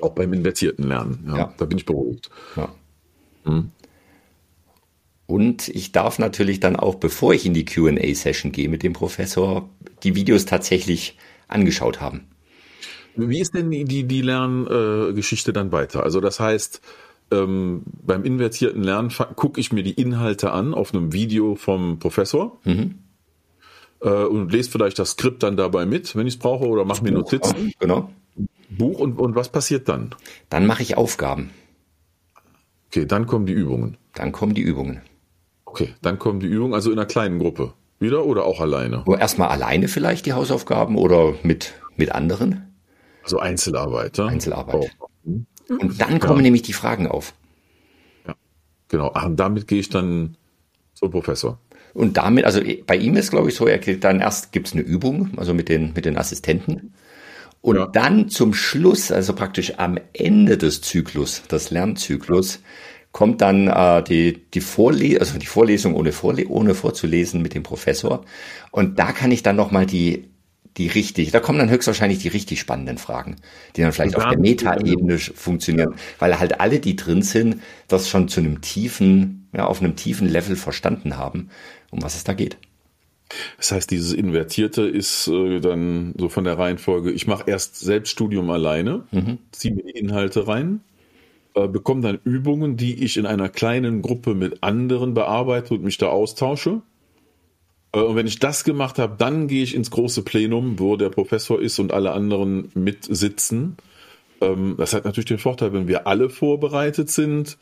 Auch 0.01 0.13
beim 0.13 0.33
invertierten 0.33 0.88
Lernen. 0.88 1.24
Ja, 1.27 1.38
ja. 1.38 1.53
Da 1.55 1.65
bin 1.65 1.77
ich 1.77 1.86
beruhigt. 1.86 2.31
Ja. 2.55 2.69
Hm. 3.45 3.69
Und 5.29 5.67
ich 5.67 5.91
darf 5.91 6.17
natürlich 6.17 6.59
dann 6.59 6.75
auch, 6.75 6.95
bevor 6.95 7.36
ich 7.36 7.45
in 7.45 7.53
die 7.53 7.63
QA-Session 7.63 8.51
gehe 8.51 8.67
mit 8.67 8.81
dem 8.81 8.93
Professor, 8.93 9.69
die 10.01 10.15
Videos 10.15 10.45
tatsächlich 10.45 11.19
angeschaut 11.48 12.01
haben. 12.01 12.21
Wie 13.15 13.39
ist 13.39 13.53
denn 13.53 13.69
die, 13.69 14.05
die, 14.05 14.21
Lerngeschichte 14.24 15.53
dann 15.53 15.71
weiter? 15.71 16.01
Also 16.01 16.19
das 16.19 16.39
heißt, 16.39 16.81
ähm, 17.29 17.83
beim 18.01 18.24
invertierten 18.24 18.81
Lernen 18.81 19.12
gucke 19.36 19.62
ich 19.62 19.71
mir 19.71 19.83
die 19.83 19.93
Inhalte 19.93 20.51
an 20.51 20.74
auf 20.74 20.95
einem 20.95 21.13
Video 21.13 21.53
vom 21.53 22.00
Professor 22.00 22.59
mhm. 22.63 22.95
äh, 24.01 24.09
und 24.09 24.51
lese 24.51 24.71
vielleicht 24.71 24.98
das 24.98 25.12
Skript 25.12 25.43
dann 25.43 25.57
dabei 25.57 25.86
mit, 25.86 26.15
wenn 26.15 26.25
ich 26.25 26.33
es 26.33 26.39
brauche, 26.39 26.65
oder 26.65 26.86
mache 26.86 27.03
mir 27.03 27.12
Notizen. 27.12 27.71
Genau. 27.77 28.09
Buch 28.67 28.98
und, 28.98 29.19
und 29.19 29.36
was 29.36 29.50
passiert 29.50 29.89
dann? 29.89 30.15
Dann 30.50 30.65
mache 30.65 30.81
ich 30.81 30.98
Aufgaben. 30.98 31.51
Okay, 32.88 33.05
dann 33.05 33.27
kommen 33.27 33.45
die 33.45 33.53
Übungen. 33.53 33.98
Dann 34.15 34.31
kommen 34.31 34.55
die 34.55 34.63
Übungen. 34.63 35.03
Okay, 35.69 35.93
dann 36.01 36.17
kommen 36.17 36.39
die 36.39 36.47
Übungen, 36.47 36.73
also 36.73 36.91
in 36.91 36.97
einer 36.97 37.05
kleinen 37.05 37.38
Gruppe. 37.38 37.73
Wieder 37.99 38.25
oder 38.25 38.45
auch 38.45 38.59
alleine? 38.59 39.03
Oder 39.05 39.19
erstmal 39.19 39.49
alleine 39.49 39.88
vielleicht 39.88 40.25
die 40.25 40.33
Hausaufgaben 40.33 40.97
oder 40.97 41.35
mit, 41.43 41.73
mit 41.95 42.11
anderen? 42.11 42.73
Also 43.23 43.38
Einzelarbeit. 43.38 44.17
Ja? 44.17 44.25
Einzelarbeit. 44.25 44.89
Oh. 44.99 45.07
Und 45.67 46.01
dann 46.01 46.19
kommen 46.19 46.38
ja. 46.38 46.43
nämlich 46.43 46.63
die 46.63 46.73
Fragen 46.73 47.07
auf. 47.07 47.33
Ja, 48.25 48.33
genau. 48.88 49.11
Ach, 49.13 49.25
und 49.25 49.39
damit 49.39 49.67
gehe 49.67 49.79
ich 49.79 49.89
dann 49.89 50.38
zum 50.95 51.11
Professor. 51.11 51.59
Und 51.93 52.17
damit, 52.17 52.45
also 52.45 52.61
bei 52.88 52.95
ihm 52.95 53.15
ist, 53.15 53.29
glaube 53.29 53.49
ich, 53.49 53.55
so, 53.55 53.67
er 53.67 53.77
kriegt 53.77 54.03
dann 54.03 54.21
erst 54.21 54.51
gibt 54.51 54.67
es 54.67 54.73
eine 54.73 54.81
Übung, 54.81 55.31
also 55.38 55.53
mit 55.53 55.69
den, 55.69 55.93
mit 55.93 56.05
den 56.05 56.17
Assistenten. 56.17 56.93
Und 57.61 57.75
ja. 57.75 57.85
dann 57.88 58.29
zum 58.29 58.55
Schluss, 58.55 59.11
also 59.11 59.35
praktisch 59.35 59.77
am 59.77 59.99
Ende 60.13 60.57
des 60.57 60.81
Zyklus, 60.81 61.43
des 61.43 61.69
Lernzyklus, 61.69 62.59
kommt 63.11 63.41
dann 63.41 63.67
äh, 63.67 64.03
die, 64.03 64.45
die, 64.53 64.61
Vorle 64.61 65.19
also 65.19 65.37
die 65.37 65.45
Vorlesung 65.45 65.95
ohne, 65.95 66.11
Vorle 66.11 66.47
ohne 66.47 66.75
vorzulesen 66.75 67.41
mit 67.41 67.53
dem 67.53 67.63
Professor. 67.63 68.23
Und 68.71 68.99
da 68.99 69.11
kann 69.11 69.31
ich 69.31 69.43
dann 69.43 69.55
nochmal 69.55 69.85
die 69.85 70.29
die 70.77 70.87
richtig, 70.87 71.31
da 71.31 71.39
kommen 71.39 71.59
dann 71.59 71.69
höchstwahrscheinlich 71.69 72.19
die 72.19 72.29
richtig 72.29 72.59
spannenden 72.59 72.97
Fragen, 72.97 73.35
die 73.75 73.81
dann 73.81 73.91
vielleicht 73.91 74.15
auf 74.15 74.29
der 74.29 74.39
Metaebene 74.39 75.17
funktionieren, 75.17 75.95
weil 76.19 76.39
halt 76.39 76.61
alle, 76.61 76.79
die 76.79 76.95
drin 76.95 77.21
sind, 77.21 77.61
das 77.87 78.07
schon 78.07 78.29
zu 78.29 78.39
einem 78.39 78.61
tiefen, 78.61 79.49
ja, 79.53 79.65
auf 79.65 79.81
einem 79.81 79.97
tiefen 79.97 80.29
Level 80.29 80.55
verstanden 80.55 81.17
haben, 81.17 81.49
um 81.91 82.01
was 82.01 82.15
es 82.15 82.23
da 82.23 82.33
geht. 82.33 82.57
Das 83.57 83.71
heißt, 83.71 83.91
dieses 83.91 84.13
Invertierte 84.13 84.83
ist 84.83 85.27
äh, 85.27 85.59
dann 85.59 86.13
so 86.17 86.29
von 86.29 86.45
der 86.45 86.57
Reihenfolge, 86.57 87.11
ich 87.11 87.27
mache 87.27 87.43
erst 87.47 87.79
Selbststudium 87.79 88.49
alleine, 88.49 89.03
mhm. 89.11 89.37
ziehe 89.51 89.75
mir 89.75 89.83
die 89.83 89.99
Inhalte 89.99 90.47
rein, 90.47 90.81
äh, 91.56 91.68
bekomme 91.68 92.01
dann 92.01 92.20
Übungen, 92.24 92.77
die 92.77 93.03
ich 93.03 93.18
in 93.18 93.25
einer 93.25 93.50
kleinen 93.50 94.01
Gruppe 94.01 94.36
mit 94.36 94.63
anderen 94.63 95.13
bearbeite 95.13 95.74
und 95.74 95.84
mich 95.84 95.98
da 95.98 96.08
austausche. 96.08 96.82
Äh, 97.94 98.00
und 98.00 98.15
wenn 98.15 98.27
ich 98.27 98.39
das 98.39 98.63
gemacht 98.63 99.00
habe, 99.00 99.15
dann 99.18 99.48
gehe 99.48 99.63
ich 99.63 99.75
ins 99.75 99.91
große 99.91 100.24
Plenum, 100.24 100.79
wo 100.79 100.96
der 100.96 101.10
Professor 101.10 101.62
ist 101.62 101.79
und 101.79 101.91
alle 101.91 102.12
anderen 102.12 102.72
mitsitzen. 102.75 103.77
Ähm, 104.41 104.75
das 104.77 104.94
hat 104.94 105.06
natürlich 105.06 105.27
den 105.27 105.39
Vorteil, 105.39 105.74
wenn 105.74 105.88
wir 105.88 106.08
alle 106.08 106.29
vorbereitet 106.29 107.10
sind, 107.10 107.58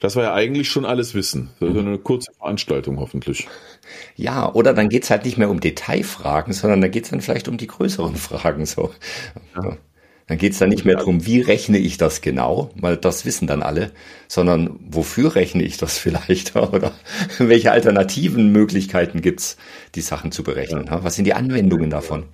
dass 0.00 0.16
wir 0.16 0.24
ja 0.24 0.34
eigentlich 0.34 0.68
schon 0.68 0.84
alles 0.84 1.14
wissen. 1.14 1.50
Das 1.60 1.70
ist 1.70 1.76
eine 1.76 1.98
kurze 1.98 2.32
Veranstaltung 2.34 2.98
hoffentlich. 2.98 3.48
Ja, 4.16 4.52
oder 4.52 4.74
dann 4.74 4.88
geht 4.88 5.04
es 5.04 5.10
halt 5.10 5.24
nicht 5.24 5.38
mehr 5.38 5.50
um 5.50 5.60
Detailfragen, 5.60 6.52
sondern 6.52 6.80
da 6.80 6.88
geht 6.88 7.04
es 7.04 7.10
dann 7.10 7.20
vielleicht 7.20 7.48
um 7.48 7.56
die 7.56 7.66
größeren 7.66 8.16
Fragen. 8.16 8.66
So. 8.66 8.90
Ja. 9.56 9.76
Dann 10.26 10.38
geht 10.38 10.52
es 10.52 10.58
dann 10.58 10.70
nicht 10.70 10.86
mehr 10.86 10.96
darum, 10.96 11.26
wie 11.26 11.40
rechne 11.40 11.76
ich 11.76 11.98
das 11.98 12.22
genau, 12.22 12.70
weil 12.76 12.96
das 12.96 13.26
wissen 13.26 13.46
dann 13.46 13.62
alle, 13.62 13.90
sondern 14.26 14.78
wofür 14.88 15.34
rechne 15.34 15.62
ich 15.62 15.76
das 15.76 15.98
vielleicht 16.04 16.56
oder 16.56 16.92
welche 17.38 17.72
alternativen 17.72 18.50
Möglichkeiten 18.50 19.20
gibt's, 19.20 19.58
die 19.94 20.00
Sachen 20.00 20.32
zu 20.32 20.42
berechnen. 20.42 20.86
Ja. 20.86 21.04
Was 21.04 21.16
sind 21.16 21.26
die 21.26 21.34
Anwendungen 21.34 21.90
davon? 21.90 22.24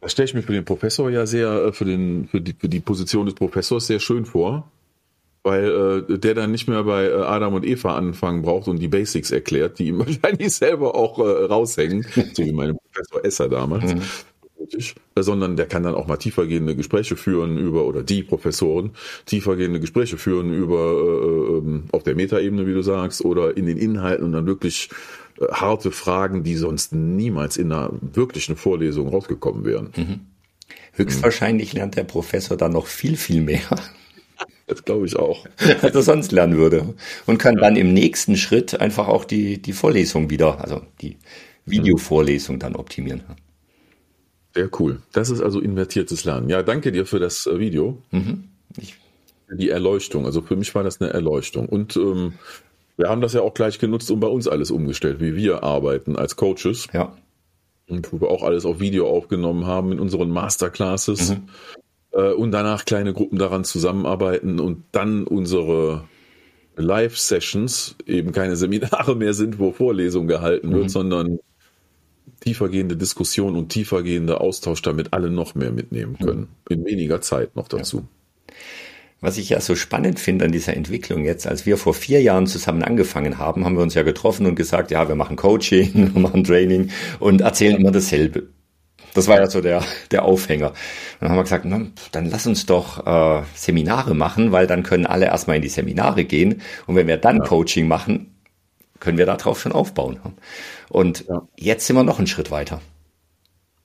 Das 0.00 0.12
stelle 0.12 0.26
ich 0.26 0.34
mir 0.34 0.42
für 0.42 0.52
den 0.52 0.64
Professor 0.64 1.10
ja 1.10 1.26
sehr, 1.26 1.48
äh, 1.48 1.72
für, 1.72 1.84
den, 1.84 2.28
für, 2.28 2.40
die, 2.40 2.54
für 2.56 2.68
die 2.68 2.80
Position 2.80 3.26
des 3.26 3.34
Professors 3.34 3.86
sehr 3.88 3.98
schön 3.98 4.24
vor, 4.24 4.70
weil 5.42 6.04
äh, 6.08 6.18
der 6.18 6.34
dann 6.34 6.52
nicht 6.52 6.68
mehr 6.68 6.84
bei 6.84 7.06
äh, 7.06 7.14
Adam 7.14 7.54
und 7.54 7.64
Eva 7.64 7.96
anfangen 7.96 8.42
braucht 8.42 8.68
und 8.68 8.78
die 8.78 8.88
Basics 8.88 9.32
erklärt, 9.32 9.80
die 9.80 9.88
ihm 9.88 9.98
wahrscheinlich 10.06 10.54
selber 10.54 10.94
auch 10.94 11.18
äh, 11.18 11.46
raushängen, 11.46 12.06
so 12.34 12.44
wie 12.44 12.52
mein 12.52 12.76
Professor 12.76 13.24
Esser 13.24 13.48
damals. 13.48 13.94
Mhm 13.94 14.02
kritisch, 14.64 14.94
sondern 15.16 15.56
der 15.56 15.66
kann 15.66 15.82
dann 15.82 15.94
auch 15.94 16.06
mal 16.06 16.16
tiefergehende 16.16 16.76
Gespräche 16.76 17.16
führen 17.16 17.58
über, 17.58 17.84
oder 17.84 18.02
die 18.02 18.22
Professoren, 18.22 18.92
tiefergehende 19.26 19.80
Gespräche 19.80 20.16
führen 20.16 20.52
über, 20.52 20.76
äh, 20.76 21.58
ähm, 21.58 21.84
auf 21.92 22.02
der 22.02 22.14
Metaebene, 22.14 22.66
wie 22.66 22.74
du 22.74 22.82
sagst, 22.82 23.24
oder 23.24 23.56
in 23.56 23.66
den 23.66 23.78
Inhalten 23.78 24.24
und 24.24 24.32
dann 24.32 24.46
wirklich 24.46 24.90
äh, 25.40 25.46
harte 25.52 25.90
Fragen, 25.90 26.42
die 26.42 26.56
sonst 26.56 26.92
niemals 26.92 27.56
in 27.56 27.72
einer 27.72 27.92
wirklichen 28.00 28.56
Vorlesung 28.56 29.08
rausgekommen 29.08 29.64
wären. 29.64 29.90
Mhm. 29.96 30.20
Höchstwahrscheinlich 30.92 31.72
lernt 31.72 31.96
der 31.96 32.04
Professor 32.04 32.56
dann 32.56 32.72
noch 32.72 32.86
viel, 32.86 33.16
viel 33.16 33.42
mehr. 33.42 33.60
Das 34.66 34.82
glaube 34.82 35.04
ich 35.04 35.14
auch. 35.14 35.46
Als 35.82 35.94
er 35.94 36.02
sonst 36.02 36.32
lernen 36.32 36.56
würde. 36.56 36.94
Und 37.26 37.36
kann 37.36 37.56
ja. 37.56 37.60
dann 37.60 37.76
im 37.76 37.92
nächsten 37.92 38.34
Schritt 38.34 38.80
einfach 38.80 39.08
auch 39.08 39.26
die, 39.26 39.60
die 39.60 39.74
Vorlesung 39.74 40.30
wieder, 40.30 40.58
also 40.58 40.80
die 41.02 41.18
Videovorlesung 41.66 42.58
dann 42.58 42.74
optimieren. 42.74 43.24
Sehr 44.54 44.70
cool. 44.78 45.02
Das 45.12 45.30
ist 45.30 45.40
also 45.40 45.60
invertiertes 45.60 46.24
Lernen. 46.24 46.48
Ja, 46.48 46.62
danke 46.62 46.92
dir 46.92 47.06
für 47.06 47.18
das 47.18 47.46
äh, 47.46 47.58
Video. 47.58 47.98
Mhm. 48.12 48.44
Die 49.50 49.68
Erleuchtung. 49.68 50.26
Also 50.26 50.42
für 50.42 50.56
mich 50.56 50.74
war 50.74 50.84
das 50.84 51.00
eine 51.00 51.12
Erleuchtung. 51.12 51.68
Und 51.68 51.96
ähm, 51.96 52.34
wir 52.96 53.08
haben 53.08 53.20
das 53.20 53.32
ja 53.32 53.40
auch 53.40 53.54
gleich 53.54 53.78
genutzt 53.78 54.10
und 54.10 54.20
bei 54.20 54.28
uns 54.28 54.46
alles 54.46 54.70
umgestellt, 54.70 55.20
wie 55.20 55.34
wir 55.34 55.64
arbeiten 55.64 56.16
als 56.16 56.36
Coaches. 56.36 56.86
Ja. 56.92 57.16
Und 57.88 58.12
wo 58.12 58.20
wir 58.20 58.28
auch 58.28 58.42
alles 58.42 58.64
auf 58.64 58.80
Video 58.80 59.08
aufgenommen 59.08 59.66
haben 59.66 59.92
in 59.92 59.98
unseren 59.98 60.30
Masterclasses. 60.30 61.30
Mhm. 61.30 61.48
Äh, 62.12 62.32
und 62.32 62.52
danach 62.52 62.84
kleine 62.84 63.12
Gruppen 63.12 63.38
daran 63.38 63.64
zusammenarbeiten 63.64 64.60
und 64.60 64.84
dann 64.92 65.24
unsere 65.26 66.04
Live-Sessions 66.76 67.96
eben 68.06 68.30
keine 68.32 68.54
Seminare 68.56 69.16
mehr 69.16 69.34
sind, 69.34 69.58
wo 69.58 69.72
Vorlesung 69.72 70.28
gehalten 70.28 70.72
wird, 70.72 70.84
mhm. 70.84 70.88
sondern 70.88 71.38
tiefergehende 72.40 72.96
Diskussion 72.96 73.56
und 73.56 73.68
tiefergehende 73.68 74.40
Austausch, 74.40 74.82
damit 74.82 75.12
alle 75.12 75.30
noch 75.30 75.54
mehr 75.54 75.72
mitnehmen 75.72 76.18
können. 76.18 76.48
Mhm. 76.68 76.76
In 76.76 76.84
weniger 76.84 77.20
Zeit 77.20 77.56
noch 77.56 77.68
dazu. 77.68 77.98
Ja. 77.98 78.54
Was 79.20 79.38
ich 79.38 79.48
ja 79.48 79.60
so 79.60 79.74
spannend 79.74 80.20
finde 80.20 80.44
an 80.44 80.52
dieser 80.52 80.76
Entwicklung 80.76 81.24
jetzt, 81.24 81.46
als 81.46 81.64
wir 81.64 81.78
vor 81.78 81.94
vier 81.94 82.20
Jahren 82.20 82.46
zusammen 82.46 82.82
angefangen 82.82 83.38
haben, 83.38 83.64
haben 83.64 83.74
wir 83.74 83.82
uns 83.82 83.94
ja 83.94 84.02
getroffen 84.02 84.44
und 84.44 84.54
gesagt, 84.54 84.90
ja, 84.90 85.08
wir 85.08 85.14
machen 85.14 85.36
Coaching, 85.36 85.90
wir 86.14 86.20
machen 86.20 86.44
Training 86.44 86.90
und 87.20 87.40
erzählen 87.40 87.76
immer 87.76 87.90
dasselbe. 87.90 88.48
Das 89.14 89.28
war 89.28 89.38
ja 89.38 89.48
so 89.48 89.62
der, 89.62 89.82
der 90.10 90.24
Aufhänger. 90.24 90.74
dann 91.20 91.30
haben 91.30 91.36
wir 91.36 91.44
gesagt, 91.44 91.64
na, 91.64 91.86
dann 92.12 92.26
lass 92.26 92.46
uns 92.46 92.66
doch 92.66 93.06
äh, 93.06 93.44
Seminare 93.54 94.14
machen, 94.14 94.52
weil 94.52 94.66
dann 94.66 94.82
können 94.82 95.06
alle 95.06 95.26
erstmal 95.26 95.56
in 95.56 95.62
die 95.62 95.68
Seminare 95.68 96.24
gehen. 96.24 96.60
Und 96.86 96.96
wenn 96.96 97.06
wir 97.06 97.16
dann 97.16 97.38
ja. 97.38 97.44
Coaching 97.44 97.88
machen, 97.88 98.34
können 99.00 99.16
wir 99.16 99.26
darauf 99.26 99.60
schon 99.60 99.72
aufbauen. 99.72 100.18
Und 100.88 101.26
ja. 101.28 101.46
jetzt 101.56 101.86
sind 101.86 101.96
wir 101.96 102.04
noch 102.04 102.18
einen 102.18 102.26
Schritt 102.26 102.50
weiter. 102.50 102.80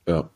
Ja. 0.06 0.30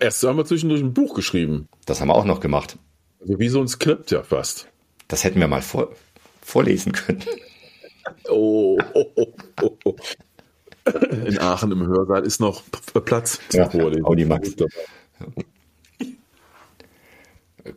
Erst 0.00 0.22
haben 0.22 0.36
wir 0.36 0.44
zwischendurch 0.44 0.80
ein 0.80 0.94
Buch 0.94 1.14
geschrieben. 1.14 1.68
Das 1.86 2.00
haben 2.00 2.08
wir 2.08 2.14
auch 2.14 2.24
noch 2.24 2.40
gemacht. 2.40 2.78
Also 3.20 3.38
wie 3.38 3.48
so 3.48 3.60
ein 3.60 3.68
Skript 3.68 4.10
ja 4.10 4.22
fast. 4.22 4.68
Das 5.08 5.24
hätten 5.24 5.40
wir 5.40 5.48
mal 5.48 5.62
vor, 5.62 5.92
vorlesen 6.42 6.92
können. 6.92 7.22
Oh, 8.28 8.78
oh, 8.94 9.06
oh, 9.14 9.26
oh, 9.62 9.78
oh. 9.84 9.96
In 11.10 11.38
Aachen 11.38 11.72
im 11.72 11.86
Hörsaal 11.86 12.24
ist 12.24 12.40
noch 12.40 12.62
Platz 13.04 13.40
zum 13.48 13.60
ja, 13.60 13.70
Vorlesen. 13.70 14.04
Audi 14.04 14.24
Max. 14.26 14.54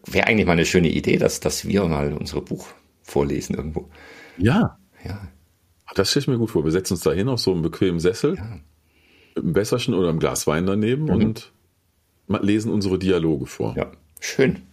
Wäre 0.05 0.27
eigentlich 0.27 0.45
mal 0.45 0.53
eine 0.53 0.65
schöne 0.65 0.89
Idee, 0.89 1.17
dass, 1.17 1.39
dass 1.39 1.65
wir 1.65 1.85
mal 1.85 2.11
unser 2.13 2.41
Buch 2.41 2.67
vorlesen 3.03 3.55
irgendwo. 3.55 3.89
Ja. 4.37 4.77
Ja. 5.05 5.27
Das 5.95 6.11
stelle 6.11 6.21
ich 6.21 6.27
mir 6.27 6.37
gut 6.37 6.51
vor. 6.51 6.63
Wir 6.63 6.71
setzen 6.71 6.93
uns 6.93 7.01
da 7.01 7.11
hin 7.11 7.29
auf 7.29 7.39
so 7.39 7.51
einem 7.51 7.61
bequemen 7.61 7.99
Sessel, 7.99 8.35
ja. 8.35 8.59
mit 9.35 9.43
einem 9.43 9.55
Wässerchen 9.55 9.93
oder 9.93 10.09
einem 10.09 10.19
Glas 10.19 10.47
Wein 10.47 10.65
daneben 10.65 11.05
mhm. 11.05 11.09
und 11.09 11.51
lesen 12.41 12.71
unsere 12.71 12.99
Dialoge 12.99 13.45
vor. 13.45 13.75
Ja, 13.77 13.91
schön. 14.19 14.63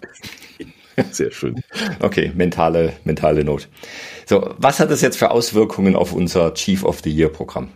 Sehr 1.11 1.31
schön. 1.33 1.61
Okay, 2.01 2.33
mentale, 2.35 2.95
mentale 3.05 3.45
Not. 3.45 3.69
So, 4.27 4.55
was 4.59 4.79
hat 4.79 4.91
das 4.91 5.01
jetzt 5.01 5.17
für 5.17 5.31
Auswirkungen 5.31 5.97
auf 5.97 6.13
unser 6.13 6.55
Chief 6.55 6.85
of 6.85 7.01
the 7.03 7.11
Year 7.11 7.29
Programm? 7.29 7.69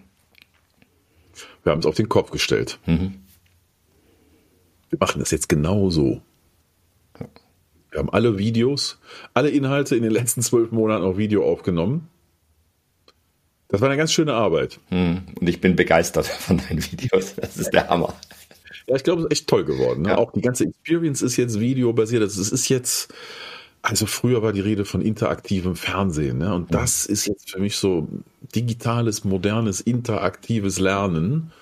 Wir 1.65 1.73
haben 1.73 1.81
es 1.81 1.87
auf 1.87 1.97
den 1.97 2.09
Kopf 2.09 2.31
gestellt. 2.31 2.79
Mhm. 2.87 3.15
Wir 4.91 4.99
machen 5.01 5.19
das 5.19 5.31
jetzt 5.31 5.49
genau 5.49 5.91
so. 5.91 6.23
Wir 7.91 7.99
haben 7.99 8.11
alle 8.11 8.39
Videos, 8.39 8.99
alle 9.35 9.51
Inhalte 9.51 9.97
in 9.97 10.03
den 10.03 10.13
letzten 10.13 10.43
zwölf 10.43 10.71
Monaten 10.71 11.05
auf 11.05 11.17
Video 11.17 11.45
aufgenommen. 11.45 12.09
Das 13.69 13.81
war 13.83 13.89
eine 13.89 13.99
ganz 13.99 14.13
schöne 14.13 14.33
Arbeit. 14.33 14.81
Hm. 14.89 15.23
Und 15.39 15.49
ich 15.49 15.61
bin 15.61 15.77
begeistert 15.77 16.27
von 16.27 16.59
deinen 16.59 16.83
Videos. 16.83 17.35
Das 17.37 17.57
ist 17.57 17.71
der 17.71 17.89
Hammer. 17.89 18.15
Ja, 18.87 18.97
ich 18.97 19.05
glaube, 19.05 19.21
es 19.21 19.27
ist 19.27 19.33
echt 19.33 19.49
toll 19.49 19.65
geworden. 19.65 20.03
Ne? 20.03 20.11
Ja. 20.11 20.19
Auch 20.19 20.33
die 20.33 20.41
ganze 20.41 20.65
Experience 20.65 21.21
ist 21.21 21.37
jetzt 21.37 21.61
videobasiert. 21.61 22.23
Es 22.23 22.39
ist 22.39 22.69
jetzt, 22.71 23.13
also 23.83 24.07
früher 24.07 24.43
war 24.43 24.55
die 24.55 24.63
Rede 24.63 24.87
von 24.87 25.03
interaktivem 25.03 25.77
Fernsehen. 25.77 26.39
Ne? 26.39 26.55
Und 26.55 26.73
das 26.73 27.05
ist 27.05 27.27
jetzt 27.27 27.51
für 27.51 27.61
mich 27.61 27.77
so 27.77 28.09
digitales, 28.55 29.25
modernes, 29.25 29.83
interaktives 29.83 30.79
Lernen, 30.79 31.53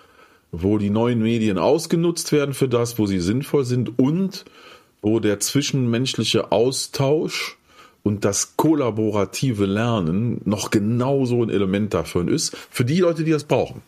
wo 0.52 0.78
die 0.78 0.90
neuen 0.90 1.20
Medien 1.20 1.58
ausgenutzt 1.58 2.30
werden 2.30 2.54
für 2.54 2.68
das, 2.68 2.96
wo 3.00 3.06
sie 3.06 3.18
sinnvoll 3.18 3.64
sind 3.64 3.98
und 3.98 4.44
wo 5.02 5.18
der 5.18 5.40
zwischenmenschliche 5.40 6.52
Austausch 6.52 7.58
und 8.06 8.24
das 8.24 8.56
kollaborative 8.56 9.66
Lernen 9.66 10.40
noch 10.44 10.70
genauso 10.70 11.42
ein 11.42 11.50
Element 11.50 11.92
davon 11.92 12.28
ist, 12.28 12.56
für 12.70 12.84
die 12.84 13.00
Leute, 13.00 13.24
die 13.24 13.32
das 13.32 13.42
brauchen. 13.42 13.82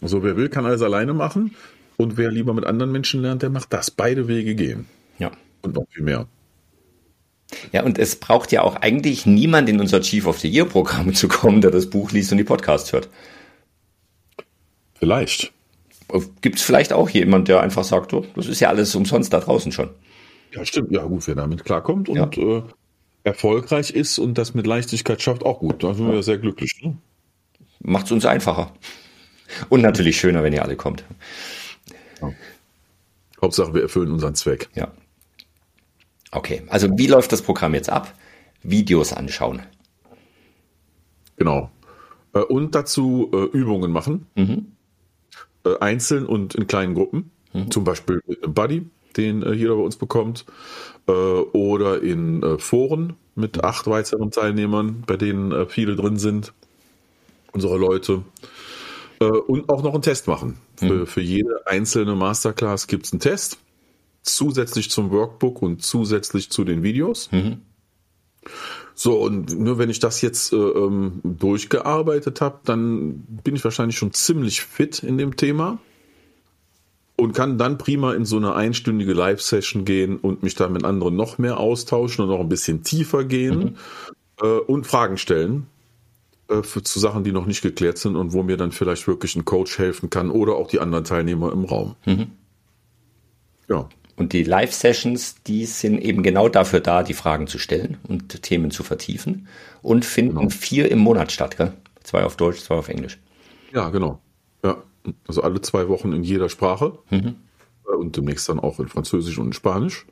Also 0.00 0.22
wer 0.22 0.38
will, 0.38 0.48
kann 0.48 0.64
alles 0.64 0.80
alleine 0.80 1.12
machen 1.12 1.54
und 1.98 2.16
wer 2.16 2.30
lieber 2.30 2.54
mit 2.54 2.64
anderen 2.64 2.90
Menschen 2.90 3.20
lernt, 3.20 3.42
der 3.42 3.50
macht 3.50 3.70
das. 3.74 3.90
Beide 3.90 4.28
Wege 4.28 4.54
gehen. 4.54 4.86
Ja. 5.18 5.30
Und 5.60 5.74
noch 5.74 5.84
viel 5.90 6.04
mehr. 6.04 6.26
Ja, 7.70 7.84
und 7.84 7.98
es 7.98 8.16
braucht 8.16 8.50
ja 8.50 8.62
auch 8.62 8.76
eigentlich 8.76 9.26
niemand 9.26 9.68
in 9.68 9.78
unser 9.78 10.00
Chief 10.00 10.26
of 10.26 10.38
the 10.38 10.48
Year 10.48 10.64
Programm 10.64 11.12
zu 11.12 11.28
kommen, 11.28 11.60
der 11.60 11.72
das 11.72 11.90
Buch 11.90 12.12
liest 12.12 12.32
und 12.32 12.38
die 12.38 12.44
Podcast 12.44 12.94
hört. 12.94 13.10
Vielleicht. 14.94 15.52
Gibt 16.40 16.56
es 16.56 16.62
vielleicht 16.62 16.94
auch 16.94 17.10
jemand, 17.10 17.48
der 17.48 17.60
einfach 17.60 17.84
sagt, 17.84 18.14
oh, 18.14 18.24
das 18.36 18.46
ist 18.46 18.60
ja 18.60 18.70
alles 18.70 18.94
umsonst 18.94 19.34
da 19.34 19.40
draußen 19.40 19.70
schon. 19.70 19.90
Ja, 20.54 20.64
stimmt. 20.64 20.92
Ja, 20.92 21.04
gut, 21.04 21.26
wer 21.26 21.34
damit 21.34 21.62
klarkommt 21.62 22.08
und 22.08 22.16
ja. 22.36 22.58
äh, 22.58 22.62
erfolgreich 23.26 23.90
ist 23.90 24.18
und 24.18 24.38
das 24.38 24.54
mit 24.54 24.66
Leichtigkeit 24.66 25.20
schafft, 25.20 25.44
auch 25.44 25.58
gut. 25.58 25.82
Da 25.82 25.94
sind 25.94 26.10
wir 26.10 26.22
sehr 26.22 26.38
glücklich. 26.38 26.80
Ne? 26.82 26.96
Macht 27.80 28.06
es 28.06 28.12
uns 28.12 28.24
einfacher. 28.24 28.72
Und 29.68 29.82
natürlich 29.82 30.18
schöner, 30.18 30.42
wenn 30.42 30.52
ihr 30.52 30.62
alle 30.62 30.76
kommt. 30.76 31.04
Ja. 32.22 32.32
Hauptsache, 33.42 33.74
wir 33.74 33.82
erfüllen 33.82 34.12
unseren 34.12 34.34
Zweck. 34.34 34.68
Ja. 34.74 34.92
Okay, 36.30 36.62
also 36.68 36.88
wie 36.96 37.06
läuft 37.06 37.32
das 37.32 37.42
Programm 37.42 37.74
jetzt 37.74 37.90
ab? 37.90 38.14
Videos 38.62 39.12
anschauen. 39.12 39.62
Genau. 41.36 41.70
Äh, 42.32 42.40
und 42.40 42.74
dazu 42.74 43.30
äh, 43.32 43.56
Übungen 43.56 43.90
machen. 43.90 44.26
Mhm. 44.36 44.72
Äh, 45.64 45.78
einzeln 45.80 46.26
und 46.26 46.54
in 46.54 46.66
kleinen 46.66 46.94
Gruppen. 46.94 47.30
Mhm. 47.52 47.70
Zum 47.70 47.84
Beispiel 47.84 48.20
mit 48.26 48.42
einem 48.44 48.54
Buddy, 48.54 48.86
den 49.16 49.42
jeder 49.54 49.74
bei 49.76 49.82
uns 49.82 49.96
bekommt. 49.96 50.46
Oder 51.06 52.02
in 52.02 52.58
Foren 52.58 53.14
mit 53.34 53.62
acht 53.62 53.86
weiteren 53.86 54.30
Teilnehmern, 54.30 55.04
bei 55.06 55.16
denen 55.16 55.68
viele 55.68 55.94
drin 55.94 56.18
sind. 56.18 56.52
Unsere 57.52 57.78
Leute. 57.78 58.22
Und 59.18 59.68
auch 59.68 59.82
noch 59.82 59.94
einen 59.94 60.02
Test 60.02 60.26
machen. 60.26 60.58
Mhm. 60.80 60.86
Für, 60.88 61.06
für 61.06 61.20
jede 61.20 61.66
einzelne 61.66 62.14
Masterclass 62.16 62.86
gibt 62.86 63.06
es 63.06 63.12
einen 63.12 63.20
Test 63.20 63.58
zusätzlich 64.26 64.90
zum 64.90 65.10
Workbook 65.10 65.62
und 65.62 65.82
zusätzlich 65.82 66.50
zu 66.50 66.64
den 66.64 66.82
Videos. 66.82 67.30
Mhm. 67.32 67.62
So, 68.94 69.20
und 69.20 69.58
nur 69.58 69.78
wenn 69.78 69.90
ich 69.90 69.98
das 69.98 70.20
jetzt 70.20 70.52
äh, 70.52 70.56
ähm, 70.56 71.20
durchgearbeitet 71.22 72.40
habe, 72.40 72.60
dann 72.64 73.24
bin 73.44 73.54
ich 73.54 73.64
wahrscheinlich 73.64 73.96
schon 73.98 74.12
ziemlich 74.12 74.62
fit 74.62 75.00
in 75.00 75.18
dem 75.18 75.36
Thema 75.36 75.78
und 77.16 77.32
kann 77.32 77.58
dann 77.58 77.78
prima 77.78 78.12
in 78.12 78.24
so 78.24 78.36
eine 78.36 78.54
einstündige 78.54 79.12
Live-Session 79.12 79.84
gehen 79.84 80.18
und 80.18 80.42
mich 80.42 80.54
da 80.54 80.68
mit 80.68 80.84
anderen 80.84 81.16
noch 81.16 81.38
mehr 81.38 81.58
austauschen 81.58 82.24
und 82.24 82.30
noch 82.30 82.40
ein 82.40 82.48
bisschen 82.48 82.82
tiefer 82.82 83.24
gehen 83.24 83.58
mhm. 83.58 83.76
äh, 84.42 84.58
und 84.58 84.86
Fragen 84.86 85.16
stellen 85.16 85.66
äh, 86.48 86.62
für, 86.62 86.82
zu 86.82 87.00
Sachen, 87.00 87.24
die 87.24 87.32
noch 87.32 87.46
nicht 87.46 87.62
geklärt 87.62 87.98
sind 87.98 88.16
und 88.16 88.32
wo 88.32 88.42
mir 88.42 88.56
dann 88.56 88.72
vielleicht 88.72 89.08
wirklich 89.08 89.34
ein 89.34 89.44
Coach 89.44 89.78
helfen 89.78 90.10
kann 90.10 90.30
oder 90.30 90.56
auch 90.56 90.68
die 90.68 90.78
anderen 90.78 91.04
Teilnehmer 91.04 91.52
im 91.52 91.64
Raum. 91.64 91.96
Mhm. 92.04 92.26
Ja. 93.68 93.88
Und 94.16 94.32
die 94.32 94.44
Live-Sessions, 94.44 95.42
die 95.46 95.66
sind 95.66 95.98
eben 95.98 96.22
genau 96.22 96.48
dafür 96.48 96.80
da, 96.80 97.02
die 97.02 97.14
Fragen 97.14 97.46
zu 97.46 97.58
stellen 97.58 97.98
und 98.08 98.42
Themen 98.42 98.70
zu 98.70 98.82
vertiefen 98.82 99.48
und 99.82 100.04
finden 100.04 100.38
genau. 100.38 100.48
vier 100.50 100.90
im 100.90 101.00
Monat 101.00 101.32
statt, 101.32 101.56
gell? 101.56 101.72
Zwei 102.02 102.24
auf 102.24 102.36
Deutsch, 102.36 102.60
zwei 102.60 102.76
auf 102.76 102.88
Englisch. 102.88 103.18
Ja, 103.72 103.90
genau. 103.90 104.20
Also 105.26 105.42
alle 105.42 105.60
zwei 105.60 105.88
Wochen 105.88 106.12
in 106.12 106.22
jeder 106.22 106.48
Sprache 106.48 106.98
mhm. 107.10 107.36
und 107.84 108.16
demnächst 108.16 108.48
dann 108.48 108.60
auch 108.60 108.80
in 108.80 108.88
Französisch 108.88 109.38
und 109.38 109.46
in 109.46 109.52
Spanisch. 109.52 110.06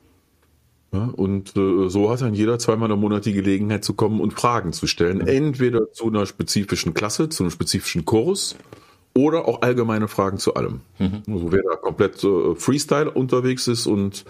Ja, 0.93 1.09
und 1.13 1.57
äh, 1.57 1.89
so 1.89 2.09
hat 2.09 2.21
dann 2.21 2.33
jeder 2.33 2.57
zweimal 2.57 2.89
im 2.91 2.99
Monat 2.99 3.25
die 3.25 3.33
Gelegenheit 3.33 3.83
zu 3.83 3.95
kommen 3.95 4.21
und 4.21 4.33
Fragen 4.33 4.71
zu 4.71 4.87
stellen. 4.87 5.17
Mhm. 5.17 5.27
Entweder 5.27 5.91
zu 5.91 6.07
einer 6.07 6.25
spezifischen 6.25 6.93
Klasse, 6.93 7.27
zu 7.29 7.43
einem 7.43 7.51
spezifischen 7.51 8.05
Kurs 8.05 8.55
oder 9.13 9.47
auch 9.47 9.61
allgemeine 9.61 10.07
Fragen 10.07 10.37
zu 10.37 10.53
allem. 10.53 10.81
Mhm. 10.99 11.23
Also 11.27 11.51
wer 11.51 11.63
da 11.63 11.75
komplett 11.75 12.23
äh, 12.23 12.55
Freestyle 12.55 13.11
unterwegs 13.11 13.67
ist 13.67 13.87
und 13.87 14.25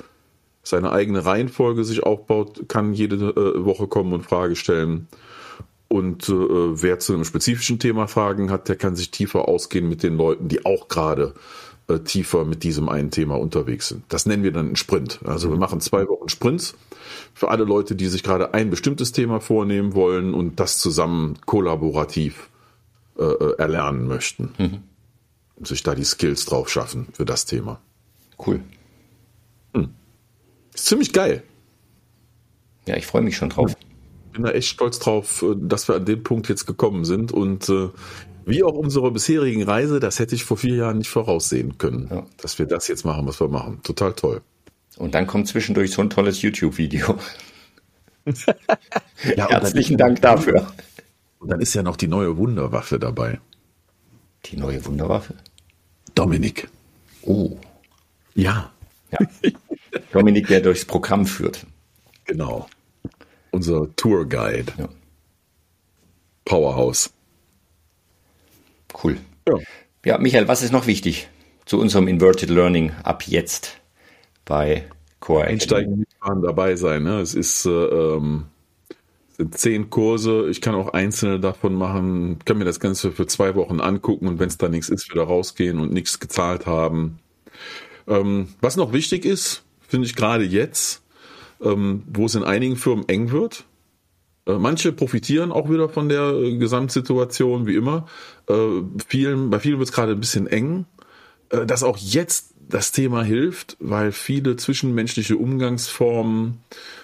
seine 0.64 0.92
eigene 0.92 1.26
Reihenfolge 1.26 1.84
sich 1.84 2.04
aufbaut, 2.04 2.68
kann 2.68 2.94
jede 2.94 3.16
äh, 3.16 3.66
Woche 3.66 3.88
kommen 3.88 4.14
und 4.14 4.24
Frage 4.24 4.56
stellen. 4.56 5.08
Und 5.88 6.30
äh, 6.30 6.34
wer 6.34 7.00
zu 7.00 7.14
einem 7.14 7.26
spezifischen 7.26 7.80
Thema 7.80 8.08
Fragen 8.08 8.50
hat, 8.50 8.70
der 8.70 8.76
kann 8.76 8.96
sich 8.96 9.12
tiefer 9.12 9.48
ausgehen 9.48 9.88
mit 9.88 10.04
den 10.04 10.18
Leuten, 10.18 10.48
die 10.48 10.66
auch 10.66 10.88
gerade 10.88 11.34
äh, 11.88 12.00
tiefer 12.00 12.46
mit 12.46 12.64
diesem 12.64 12.90
einen 12.90 13.12
Thema 13.12 13.40
unterwegs 13.40 13.90
sind. 13.90 14.04
Das 14.10 14.26
nennen 14.26 14.44
wir 14.44 14.52
dann 14.52 14.68
einen 14.68 14.76
Sprint. 14.76 15.20
Also 15.24 15.52
wir 15.52 15.58
machen 15.58 15.82
zwei 15.82 16.08
Wochen 16.08 16.30
Sprints 16.30 16.76
für 17.34 17.50
alle 17.50 17.64
Leute, 17.64 17.96
die 17.96 18.08
sich 18.08 18.24
gerade 18.24 18.54
ein 18.54 18.72
bestimmtes 18.72 19.12
Thema 19.12 19.40
vornehmen 19.40 19.94
wollen 19.94 20.34
und 20.34 20.60
das 20.60 20.80
zusammen 20.80 21.38
kollaborativ 21.46 22.50
äh, 23.18 23.24
äh, 23.24 23.58
erlernen 23.58 24.08
möchten. 24.08 24.54
Mhm. 24.58 24.80
Und 25.58 25.68
sich 25.68 25.84
da 25.84 25.96
die 25.96 26.04
Skills 26.04 26.46
drauf 26.46 26.70
schaffen 26.70 27.08
für 27.14 27.24
das 27.24 27.46
Thema. 27.46 27.80
Cool. 28.46 28.60
Hm. 29.74 29.94
Ist 30.74 30.88
ziemlich 30.88 31.14
geil. 31.14 31.44
Ja, 32.88 32.98
ich 32.98 33.06
freue 33.06 33.22
mich 33.22 33.38
schon 33.38 33.50
drauf. 33.50 33.72
Ich 33.72 33.95
bin 34.36 34.44
da 34.44 34.52
echt 34.52 34.68
stolz 34.68 35.00
drauf, 35.00 35.42
äh, 35.42 35.56
dass 35.58 35.88
wir 35.88 35.96
an 35.96 36.06
dem 36.06 36.24
Punkt 36.24 36.50
jetzt 36.50 36.66
gekommen 36.66 37.06
sind 37.06 37.32
und 37.32 37.68
äh, 37.70 37.90
wie 38.46 38.64
auch 38.64 38.74
unsere 38.74 39.10
bisherigen 39.12 39.64
Reise, 39.64 40.00
das 40.00 40.20
hätte 40.20 40.36
ich 40.36 40.44
vor 40.44 40.58
vier 40.58 40.76
Jahren 40.76 41.00
nicht 41.00 41.10
voraussehen 41.10 41.80
können, 41.80 42.10
ja. 42.12 42.26
dass 42.38 42.60
wir 42.60 42.68
das 42.68 42.88
jetzt 42.88 43.04
machen, 43.04 43.26
was 43.26 43.40
wir 43.40 43.48
machen. 43.48 43.82
Total 43.82 44.14
toll. 44.14 44.42
Und 44.98 45.16
dann 45.16 45.26
kommt 45.26 45.48
zwischendurch 45.48 45.92
so 45.92 46.02
ein 46.02 46.10
tolles 46.12 46.42
YouTube-Video. 46.42 47.18
ja, 49.36 49.50
Herzlichen 49.50 49.98
Dank 49.98 50.22
dafür. 50.22 50.72
Und 51.40 51.50
dann 51.50 51.60
ist 51.60 51.74
ja 51.74 51.82
noch 51.82 51.96
die 51.96 52.08
neue 52.08 52.38
Wunderwaffe 52.38 53.00
dabei. 53.00 53.40
Die 54.46 54.58
neue 54.58 54.86
Wunderwaffe? 54.86 55.34
Dominik. 56.14 56.70
Oh. 57.24 57.58
Ja. 58.36 58.72
ja. 59.12 59.52
Dominik, 60.12 60.48
der 60.48 60.62
durchs 60.62 60.86
Programm 60.86 61.26
führt. 61.26 61.66
Genau. 62.26 62.68
Unser 63.56 63.96
Tourguide. 63.96 64.74
Ja. 64.78 64.90
Powerhouse. 66.44 67.10
Cool. 69.02 69.18
Ja. 69.48 69.56
ja, 70.04 70.18
Michael, 70.18 70.50
was 70.50 70.62
ist 70.62 70.74
noch 70.74 70.88
wichtig 70.88 71.30
zu 71.66 71.80
unserem 71.80 72.10
Inverted 72.10 72.50
Learning 72.50 72.92
ab 73.04 73.24
jetzt 73.26 73.80
bei 74.44 74.84
Core 75.22 75.46
Einsteigen, 75.46 76.00
mitfahren, 76.00 76.42
dabei 76.42 76.76
sein. 76.76 77.04
Ne? 77.04 77.22
Es 77.22 77.34
ist 77.34 77.66
äh, 77.66 77.70
ähm, 77.70 78.48
sind 79.38 79.58
zehn 79.58 79.90
Kurse. 79.90 80.50
Ich 80.50 80.60
kann 80.60 80.76
auch 80.76 80.90
einzelne 80.90 81.40
davon 81.40 81.76
machen, 81.76 82.40
kann 82.44 82.58
mir 82.58 82.66
das 82.66 82.82
Ganze 82.82 83.14
für 83.14 83.26
zwei 83.26 83.56
Wochen 83.56 83.80
angucken 83.80 84.28
und 84.28 84.38
wenn 84.38 84.50
es 84.50 84.58
da 84.58 84.68
nichts 84.68 84.90
ist, 84.90 85.10
wieder 85.10 85.24
rausgehen 85.24 85.80
und 85.80 85.94
nichts 85.94 86.20
gezahlt 86.20 86.66
haben. 86.66 87.20
Ähm, 88.06 88.50
was 88.60 88.76
noch 88.76 88.92
wichtig 88.92 89.24
ist, 89.24 89.64
finde 89.88 90.08
ich 90.08 90.18
gerade 90.18 90.44
jetzt, 90.44 91.05
wo 91.60 92.26
es 92.26 92.36
in 92.36 92.44
einigen 92.44 92.76
Firmen 92.76 93.08
eng 93.08 93.32
wird. 93.32 93.66
Äh, 94.46 94.58
manche 94.58 94.92
profitieren 94.92 95.52
auch 95.52 95.70
wieder 95.70 95.90
von 95.90 96.10
der 96.10 96.34
äh, 96.34 96.58
Gesamtsituation, 96.58 97.68
wie 97.68 97.76
immer. 97.76 98.06
Äh, 98.48 98.54
bei 98.54 99.04
vielen 99.08 99.52
wird 99.52 99.82
es 99.82 99.92
gerade 99.92 100.14
ein 100.14 100.20
bisschen 100.20 100.48
eng. 100.48 100.86
Dass 101.50 101.84
auch 101.84 101.98
jetzt 101.98 102.56
das 102.68 102.92
Thema 102.92 103.24
hilft, 103.24 103.78
weil 103.80 104.12
viele 104.12 104.56
zwischenmenschliche 104.56 105.38
Umgangsformen 105.38 106.58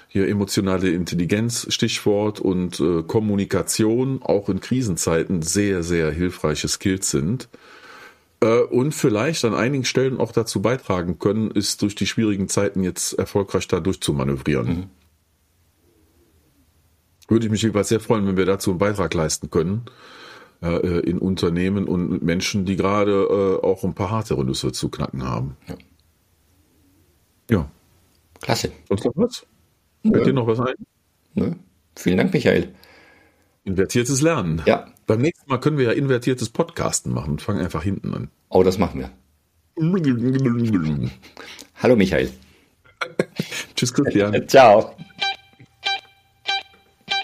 hier 0.07 0.27
emotionale 0.27 0.89
Intelligenz, 0.89 1.67
Stichwort, 1.69 2.39
und 2.39 2.81
Kommunikation 3.05 4.19
auch 4.23 4.49
in 4.49 4.59
Krisenzeiten 4.59 5.43
sehr, 5.43 5.83
sehr 5.83 6.11
hilfreiche 6.11 6.67
Skills 6.67 7.11
sind. 7.11 7.49
Äh, 8.41 8.61
und 8.61 8.93
vielleicht 8.93 9.45
an 9.45 9.53
einigen 9.53 9.85
Stellen 9.85 10.19
auch 10.19 10.31
dazu 10.31 10.61
beitragen 10.61 11.19
können, 11.19 11.51
ist 11.51 11.81
durch 11.81 11.95
die 11.95 12.07
schwierigen 12.07 12.47
Zeiten 12.47 12.83
jetzt 12.83 13.13
erfolgreich 13.13 13.67
da 13.67 13.79
durchzumanövrieren. 13.79 14.67
Mhm. 14.67 14.83
Würde 17.27 17.45
ich 17.45 17.51
mich 17.51 17.61
jedenfalls 17.61 17.89
sehr 17.89 18.01
freuen, 18.01 18.27
wenn 18.27 18.35
wir 18.35 18.45
dazu 18.45 18.71
einen 18.71 18.79
Beitrag 18.79 19.13
leisten 19.13 19.49
können 19.49 19.85
äh, 20.61 20.99
in 20.99 21.17
Unternehmen 21.17 21.87
und 21.87 22.21
Menschen, 22.21 22.65
die 22.65 22.75
gerade 22.75 23.11
äh, 23.61 23.65
auch 23.65 23.83
ein 23.83 23.93
paar 23.93 24.11
härtere 24.11 24.43
Nüsse 24.43 24.71
zu 24.73 24.89
knacken 24.89 25.23
haben. 25.23 25.55
Ja. 25.67 25.75
ja. 27.49 27.71
Klasse. 28.41 28.71
Sonst 28.89 29.05
noch 29.05 29.13
was? 29.15 29.45
Fällt 30.01 30.25
dir 30.25 30.33
noch 30.33 30.47
was 30.47 30.59
ein? 30.59 30.75
Ne? 31.35 31.55
Vielen 31.95 32.17
Dank, 32.17 32.33
Michael. 32.33 32.73
Invertiertes 33.63 34.21
Lernen. 34.21 34.61
Ja. 34.65 34.90
Beim 35.11 35.19
nächsten 35.19 35.49
Mal 35.49 35.57
können 35.57 35.77
wir 35.77 35.87
ja 35.87 35.91
invertiertes 35.91 36.51
Podcasten 36.51 37.11
machen 37.11 37.31
und 37.31 37.41
fangen 37.41 37.59
einfach 37.59 37.83
hinten 37.83 38.13
an. 38.13 38.29
Oh, 38.47 38.63
das 38.63 38.77
machen 38.77 39.01
wir. 39.01 39.09
Hallo, 41.83 41.97
Michael. 41.97 42.31
Tschüss, 43.75 43.93
Christian. 43.93 44.33
Ciao. 44.47 44.95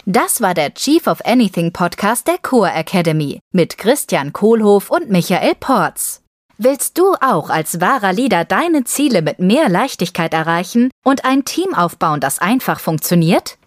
Das 0.06 0.42
war 0.42 0.54
der 0.54 0.74
Chief 0.74 1.08
of 1.08 1.26
Anything 1.26 1.72
Podcast 1.72 2.28
der 2.28 2.38
Core 2.40 2.74
Academy 2.74 3.40
mit 3.54 3.78
Christian 3.78 4.34
Kohlhoff 4.34 4.92
und 4.92 5.10
Michael 5.10 5.56
Porz. 5.58 6.24
Willst 6.58 6.98
du 6.98 7.14
auch 7.22 7.50
als 7.50 7.80
wahrer 7.80 8.12
Leader 8.12 8.44
deine 8.44 8.84
Ziele 8.84 9.22
mit 9.22 9.40
mehr 9.40 9.70
Leichtigkeit 9.70 10.34
erreichen 10.34 10.92
und 11.06 11.24
ein 11.24 11.46
Team 11.46 11.74
aufbauen, 11.74 12.20
das 12.20 12.40
einfach 12.40 12.82
funktioniert? 12.82 13.58